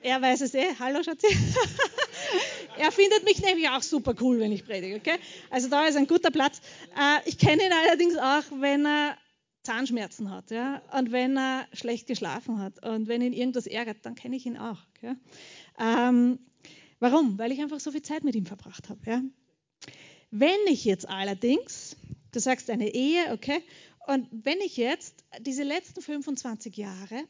[0.00, 0.76] Er weiß es eh.
[0.78, 1.26] Hallo, Schatzi.
[2.78, 5.18] er findet mich nämlich auch super cool, wenn ich predige, okay?
[5.50, 6.60] Also da ist ein guter Platz.
[6.96, 9.16] Äh, ich kenne ihn allerdings auch, wenn er
[9.62, 10.82] Zahnschmerzen hat, ja?
[10.92, 14.56] Und wenn er schlecht geschlafen hat und wenn ihn irgendwas ärgert, dann kenne ich ihn
[14.56, 14.78] auch?
[15.78, 16.38] Ähm,
[16.98, 17.38] warum?
[17.38, 19.22] Weil ich einfach so viel Zeit mit ihm verbracht habe, ja?
[20.30, 21.96] Wenn ich jetzt allerdings,
[22.32, 23.62] du sagst eine Ehe, okay,
[24.06, 27.24] und wenn ich jetzt diese letzten 25 Jahre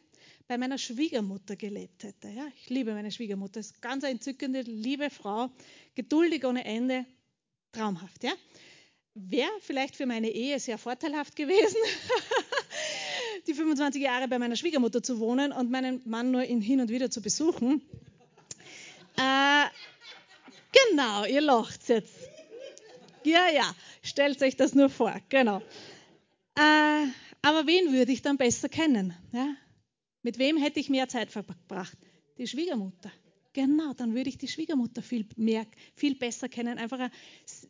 [0.49, 5.11] bei meiner Schwiegermutter gelebt hätte, ja, ich liebe meine Schwiegermutter, ist ganz eine entzückende, liebe
[5.11, 5.51] Frau,
[5.95, 7.05] geduldig ohne Ende,
[7.73, 8.33] traumhaft, ja.
[9.15, 11.77] Wäre vielleicht für meine Ehe sehr vorteilhaft gewesen,
[13.47, 17.11] die 25 Jahre bei meiner Schwiegermutter zu wohnen und meinen Mann nur hin und wieder
[17.11, 17.83] zu besuchen.
[19.19, 19.65] Äh,
[20.91, 22.15] genau, ihr lacht jetzt.
[23.25, 25.59] Ja, ja, stellt euch das nur vor, genau.
[26.57, 27.07] Äh,
[27.43, 29.15] aber wen würde ich dann besser kennen?
[29.33, 29.55] Ja?
[30.23, 31.99] Mit wem hätte ich mehr Zeit verbracht?
[32.39, 33.13] Die Schwiegermutter.
[33.55, 37.13] Genau, dann würde ich die Schwiegermutter viel mehr, viel besser kennen, einfach einen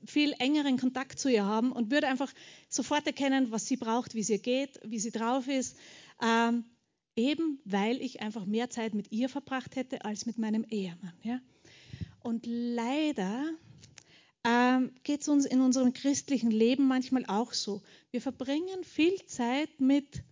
[0.05, 2.33] viel engeren Kontakt zu ihr haben und würde einfach
[2.68, 5.76] sofort erkennen, was sie braucht, wie es ihr geht, wie sie drauf ist.
[6.22, 6.64] Ähm,
[7.16, 11.14] eben weil ich einfach mehr Zeit mit ihr verbracht hätte als mit meinem Ehemann.
[11.22, 11.41] Ja?
[12.20, 13.51] Und leider
[14.45, 17.83] ähm, geht es uns in unserem christlichen Leben manchmal auch so.
[18.11, 20.22] Wir verbringen viel Zeit mit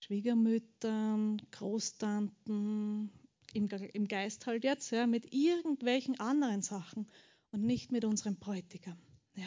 [0.00, 3.10] Schwiegermüttern, Großtanten,
[3.54, 7.08] im, im Geist halt jetzt, ja, mit irgendwelchen anderen Sachen
[7.52, 8.98] und nicht mit unserem Bräutigam.
[9.36, 9.44] Ja.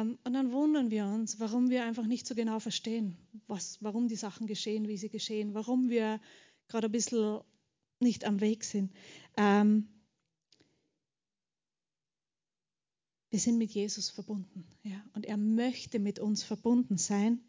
[0.00, 3.16] Ähm, und dann wundern wir uns, warum wir einfach nicht so genau verstehen,
[3.46, 6.20] was, warum die Sachen geschehen, wie sie geschehen, warum wir
[6.68, 7.40] gerade ein bisschen
[8.00, 8.92] nicht am Weg sind.
[9.36, 9.88] Ähm,
[13.34, 14.64] Wir sind mit Jesus verbunden.
[14.84, 15.04] Ja?
[15.12, 17.40] Und er möchte mit uns verbunden sein.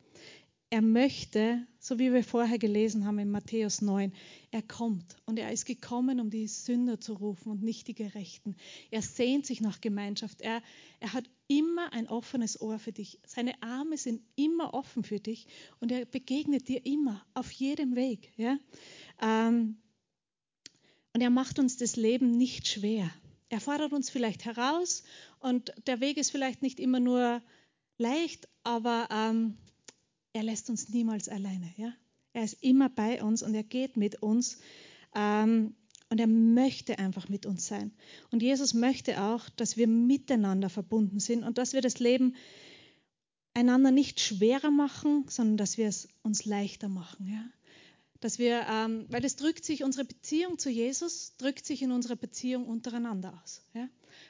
[0.75, 4.11] Er möchte, so wie wir vorher gelesen haben in Matthäus 9,
[4.51, 8.57] er kommt und er ist gekommen, um die Sünder zu rufen und nicht die Gerechten.
[8.91, 10.41] Er sehnt sich nach Gemeinschaft.
[10.41, 10.61] Er,
[10.99, 13.21] er hat immer ein offenes Ohr für dich.
[13.25, 15.47] Seine Arme sind immer offen für dich
[15.79, 18.33] und er begegnet dir immer auf jedem Weg.
[18.35, 18.57] Ja?
[19.21, 19.77] Ähm,
[21.13, 23.09] und er macht uns das Leben nicht schwer.
[23.47, 25.03] Er fordert uns vielleicht heraus
[25.39, 27.41] und der Weg ist vielleicht nicht immer nur
[27.97, 29.55] leicht, aber ähm,
[30.35, 31.73] er lässt uns niemals alleine.
[31.77, 31.93] Ja?
[32.33, 34.59] Er ist immer bei uns und er geht mit uns
[35.15, 35.75] ähm,
[36.09, 37.93] und er möchte einfach mit uns sein.
[38.31, 42.35] Und Jesus möchte auch, dass wir miteinander verbunden sind und dass wir das Leben
[43.53, 47.29] einander nicht schwerer machen, sondern dass wir es uns leichter machen.
[47.29, 47.45] Ja?
[48.21, 52.15] Dass wir, ähm, weil es drückt sich, unsere Beziehung zu Jesus drückt sich in unserer
[52.15, 53.61] Beziehung untereinander aus.
[53.73, 53.87] Ja?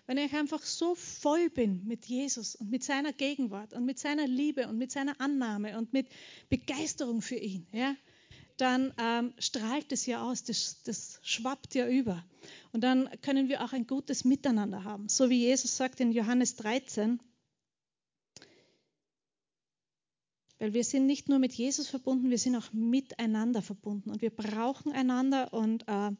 [0.07, 4.27] Wenn ich einfach so voll bin mit Jesus und mit seiner Gegenwart und mit seiner
[4.27, 6.07] Liebe und mit seiner Annahme und mit
[6.49, 7.95] Begeisterung für ihn, ja,
[8.57, 12.23] dann ähm, strahlt es ja aus, das, das schwappt ja über.
[12.71, 15.09] Und dann können wir auch ein gutes Miteinander haben.
[15.09, 17.19] So wie Jesus sagt in Johannes 13,
[20.59, 24.29] Weil wir sind nicht nur mit Jesus verbunden, wir sind auch miteinander verbunden und wir
[24.29, 25.53] brauchen einander.
[25.53, 26.11] Und äh,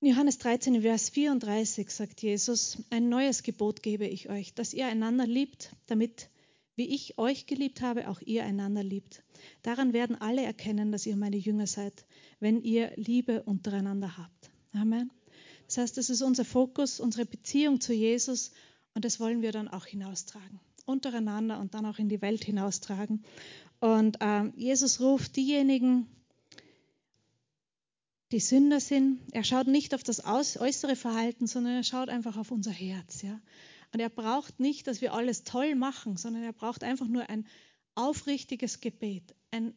[0.00, 4.86] in Johannes 13, Vers 34 sagt Jesus, ein neues Gebot gebe ich euch, dass ihr
[4.86, 6.30] einander liebt, damit,
[6.74, 9.22] wie ich euch geliebt habe, auch ihr einander liebt.
[9.62, 12.06] Daran werden alle erkennen, dass ihr meine Jünger seid,
[12.40, 14.50] wenn ihr Liebe untereinander habt.
[14.72, 15.12] Amen.
[15.68, 18.50] Das heißt, das ist unser Fokus, unsere Beziehung zu Jesus
[18.94, 23.24] und das wollen wir dann auch hinaustragen untereinander und dann auch in die Welt hinaustragen.
[23.80, 26.06] Und äh, Jesus ruft diejenigen
[28.32, 29.20] die Sünder sind.
[29.32, 33.22] Er schaut nicht auf das äußere Verhalten, sondern er schaut einfach auf unser Herz.
[33.22, 33.38] Ja?
[33.92, 37.46] Und er braucht nicht, dass wir alles toll machen, sondern er braucht einfach nur ein
[37.94, 39.74] aufrichtiges Gebet, ein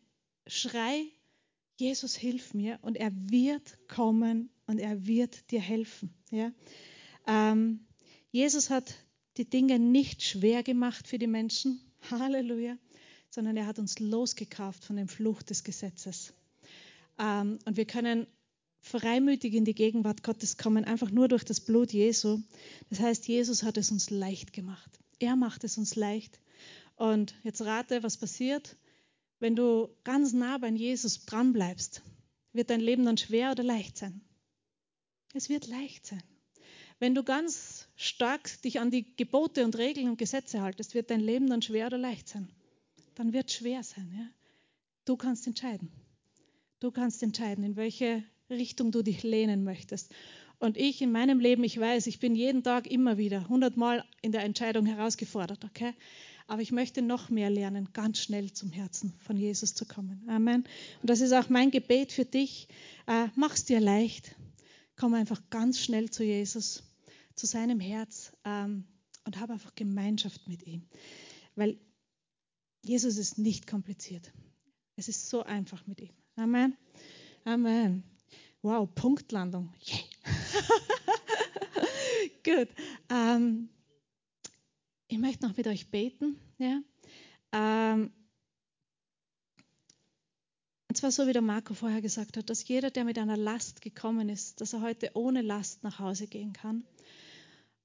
[0.47, 1.03] Schrei,
[1.77, 2.79] Jesus, hilf mir.
[2.81, 6.13] Und er wird kommen und er wird dir helfen.
[6.31, 6.51] Ja?
[7.27, 7.85] Ähm,
[8.31, 8.95] Jesus hat
[9.37, 11.81] die Dinge nicht schwer gemacht für die Menschen.
[12.09, 12.77] Halleluja.
[13.29, 16.33] Sondern er hat uns losgekauft von dem Fluch des Gesetzes.
[17.19, 18.27] Ähm, und wir können
[18.79, 22.39] freimütig in die Gegenwart Gottes kommen, einfach nur durch das Blut Jesu.
[22.89, 24.99] Das heißt, Jesus hat es uns leicht gemacht.
[25.19, 26.39] Er macht es uns leicht.
[26.95, 28.77] Und jetzt rate, was passiert.
[29.39, 32.03] Wenn du ganz nah bei Jesus dran bleibst,
[32.53, 34.21] wird dein Leben dann schwer oder leicht sein?
[35.33, 36.23] Es wird leicht sein.
[36.99, 41.21] Wenn du ganz stark dich an die Gebote und Regeln und Gesetze haltest, wird dein
[41.21, 42.49] Leben dann schwer oder leicht sein?
[43.15, 44.11] Dann wird es schwer sein.
[44.15, 44.27] Ja?
[45.05, 45.91] Du kannst entscheiden.
[46.79, 50.13] Du kannst entscheiden, in welche Richtung du dich lehnen möchtest.
[50.59, 54.31] Und ich in meinem Leben, ich weiß, ich bin jeden Tag immer wieder hundertmal in
[54.31, 55.93] der Entscheidung herausgefordert, okay?
[56.47, 60.23] Aber ich möchte noch mehr lernen, ganz schnell zum Herzen von Jesus zu kommen.
[60.27, 60.63] Amen.
[61.01, 62.67] Und das ist auch mein Gebet für dich.
[63.07, 64.35] Äh, mach's dir leicht.
[64.95, 66.83] Komm einfach ganz schnell zu Jesus,
[67.35, 68.85] zu seinem Herz ähm,
[69.25, 70.87] und habe einfach Gemeinschaft mit ihm.
[71.55, 71.77] Weil
[72.83, 74.31] Jesus ist nicht kompliziert.
[74.95, 76.13] Es ist so einfach mit ihm.
[76.35, 76.77] Amen.
[77.43, 78.03] Amen.
[78.61, 79.73] Wow, Punktlandung.
[79.87, 79.99] Yeah.
[82.43, 82.69] Gut.
[83.09, 83.69] Ähm,
[85.07, 86.39] ich möchte noch mit euch beten.
[86.57, 86.81] Ja?
[87.51, 88.11] Ähm,
[90.87, 93.81] und zwar so, wie der Marco vorher gesagt hat, dass jeder, der mit einer Last
[93.81, 96.85] gekommen ist, dass er heute ohne Last nach Hause gehen kann.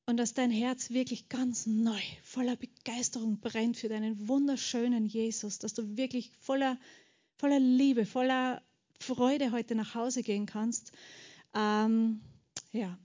[0.07, 5.75] Und dass dein Herz wirklich ganz neu, voller Begeisterung brennt für deinen wunderschönen Jesus, dass
[5.75, 6.79] du wirklich voller,
[7.37, 8.63] voller Liebe, voller
[8.99, 10.93] Freude heute nach Hause gehen kannst.
[11.55, 12.21] Ähm,
[12.73, 12.99] ja.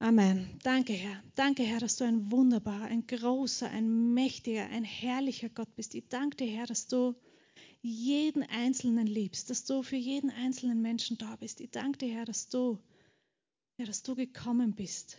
[0.00, 0.58] Amen.
[0.62, 1.22] Danke, Herr.
[1.34, 5.94] Danke, Herr, dass du ein wunderbarer, ein großer, ein mächtiger, ein herrlicher Gott bist.
[5.94, 7.16] Ich danke dir, Herr, dass du
[7.82, 11.60] jeden Einzelnen liebst, dass du für jeden einzelnen Menschen da bist.
[11.60, 12.78] Ich danke dir, Herr, dass du,
[13.76, 15.18] ja, dass du gekommen bist,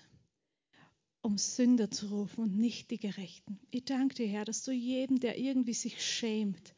[1.21, 3.59] um Sünder zu rufen und nicht die Gerechten.
[3.71, 6.73] Ich danke dir, Herr, dass du jedem, der irgendwie sich schämt,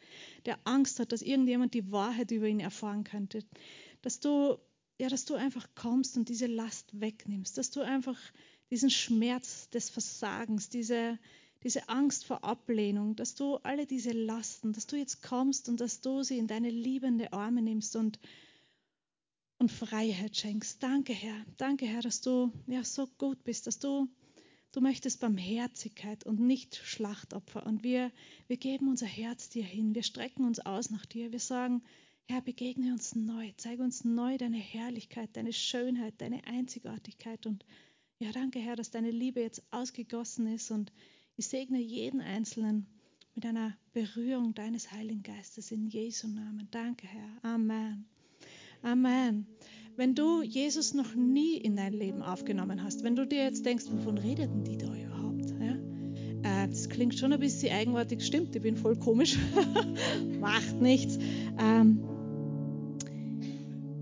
[0.45, 3.43] der Angst hat, dass irgendjemand die Wahrheit über ihn erfahren könnte,
[4.01, 4.57] dass du,
[4.99, 8.17] ja, dass du einfach kommst und diese Last wegnimmst, dass du einfach
[8.71, 11.19] diesen Schmerz des Versagens, diese,
[11.63, 16.01] diese Angst vor Ablehnung, dass du alle diese Lasten, dass du jetzt kommst und dass
[16.01, 18.19] du sie in deine liebende Arme nimmst und,
[19.59, 20.81] und Freiheit schenkst.
[20.81, 21.45] Danke, Herr.
[21.57, 24.09] Danke, Herr, dass du ja so gut bist, dass du
[24.71, 27.65] Du möchtest Barmherzigkeit und nicht Schlachtopfer.
[27.65, 28.11] Und wir,
[28.47, 29.95] wir geben unser Herz dir hin.
[29.95, 31.31] Wir strecken uns aus nach dir.
[31.31, 31.83] Wir sagen,
[32.27, 33.51] Herr, begegne uns neu.
[33.57, 37.45] Zeige uns neu deine Herrlichkeit, deine Schönheit, deine Einzigartigkeit.
[37.45, 37.65] Und
[38.19, 40.71] ja, danke, Herr, dass deine Liebe jetzt ausgegossen ist.
[40.71, 40.93] Und
[41.35, 42.87] ich segne jeden Einzelnen
[43.35, 46.69] mit einer Berührung deines Heiligen Geistes in Jesu Namen.
[46.71, 47.39] Danke, Herr.
[47.43, 48.05] Amen.
[48.83, 49.47] Amen.
[49.97, 53.85] Wenn du Jesus noch nie in dein Leben aufgenommen hast, wenn du dir jetzt denkst,
[53.91, 55.53] wovon redeten die da überhaupt?
[55.59, 56.63] Ja?
[56.63, 59.37] Äh, das klingt schon ein bisschen eigenartig, stimmt, ich bin voll komisch.
[60.39, 61.17] Macht nichts.
[61.59, 61.99] Ähm,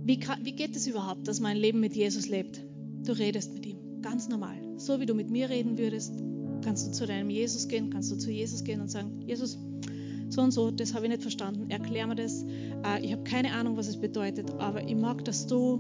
[0.04, 2.64] wie, kann, wie geht es überhaupt, dass man ein Leben mit Jesus lebt?
[3.06, 4.58] Du redest mit ihm, ganz normal.
[4.78, 6.14] So wie du mit mir reden würdest,
[6.64, 9.58] kannst du zu deinem Jesus gehen, kannst du zu Jesus gehen und sagen, Jesus,
[10.30, 12.46] so und so, das habe ich nicht verstanden, erklär mir das.
[12.86, 15.80] Äh, ich habe keine Ahnung, was es bedeutet, aber ich mag, dass du,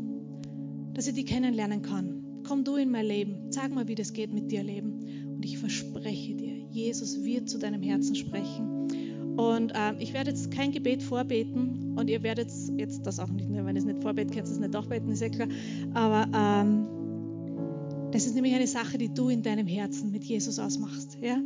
[0.93, 2.41] dass ich dich kennenlernen kann.
[2.47, 5.36] Komm du in mein Leben, sag mal, wie das geht mit dir leben.
[5.36, 8.80] Und ich verspreche dir, Jesus wird zu deinem Herzen sprechen.
[9.38, 13.50] Und äh, ich werde jetzt kein Gebet vorbeten und ihr werdet jetzt das auch nicht,
[13.50, 15.47] mehr, wenn ihr es nicht vorbeten könnt, es nicht auch beten, ist ja klar.
[15.93, 16.88] Aber ähm,
[18.12, 21.18] das ist nämlich eine Sache, die du in deinem Herzen mit Jesus ausmachst.
[21.22, 21.38] Ja?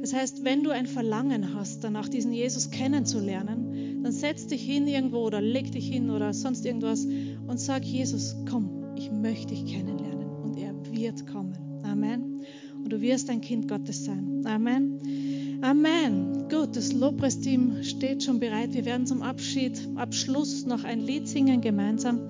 [0.00, 4.86] Das heißt, wenn du ein Verlangen hast, danach diesen Jesus kennenzulernen, dann setz dich hin
[4.86, 9.64] irgendwo oder leg dich hin oder sonst irgendwas und sag, Jesus, komm, ich möchte dich
[9.64, 10.28] kennenlernen.
[10.42, 11.56] Und er wird kommen.
[11.84, 12.42] Amen.
[12.76, 14.42] Und du wirst ein Kind Gottes sein.
[14.44, 15.58] Amen.
[15.62, 16.48] Amen.
[16.50, 18.74] Gut, das Lobpreisteam steht schon bereit.
[18.74, 22.28] Wir werden zum Abschied, Abschluss noch ein Lied singen gemeinsam.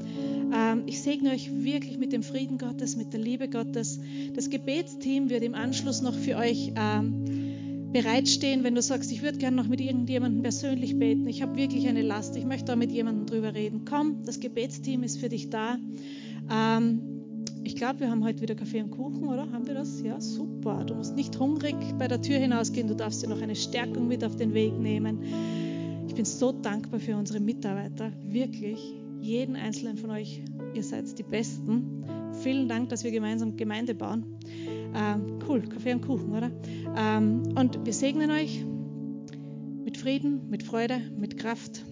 [0.54, 3.98] Ähm, ich segne euch wirklich mit dem Frieden Gottes, mit der Liebe Gottes.
[4.34, 7.43] Das Gebetsteam wird im Anschluss noch für euch ähm,
[7.94, 11.28] bereitstehen, wenn du sagst, ich würde gerne noch mit irgendjemandem persönlich beten.
[11.28, 12.34] Ich habe wirklich eine Last.
[12.36, 13.84] Ich möchte da mit jemandem drüber reden.
[13.88, 15.78] Komm, das Gebetsteam ist für dich da.
[16.52, 17.00] Ähm,
[17.62, 19.50] ich glaube, wir haben heute wieder Kaffee und Kuchen, oder?
[19.52, 20.02] Haben wir das?
[20.02, 20.84] Ja, super.
[20.84, 22.88] Du musst nicht hungrig bei der Tür hinausgehen.
[22.88, 25.20] Du darfst dir noch eine Stärkung mit auf den Weg nehmen.
[26.08, 28.12] Ich bin so dankbar für unsere Mitarbeiter.
[28.26, 28.80] Wirklich.
[29.20, 30.42] jeden einzelnen von euch.
[30.74, 32.04] Ihr seid die Besten.
[32.42, 34.33] Vielen Dank, dass wir gemeinsam Gemeinde bauen.
[34.94, 36.50] Ähm, cool, Kaffee und Kuchen, oder?
[36.96, 38.64] Ähm, und wir segnen euch
[39.84, 41.84] mit Frieden, mit Freude, mit Kraft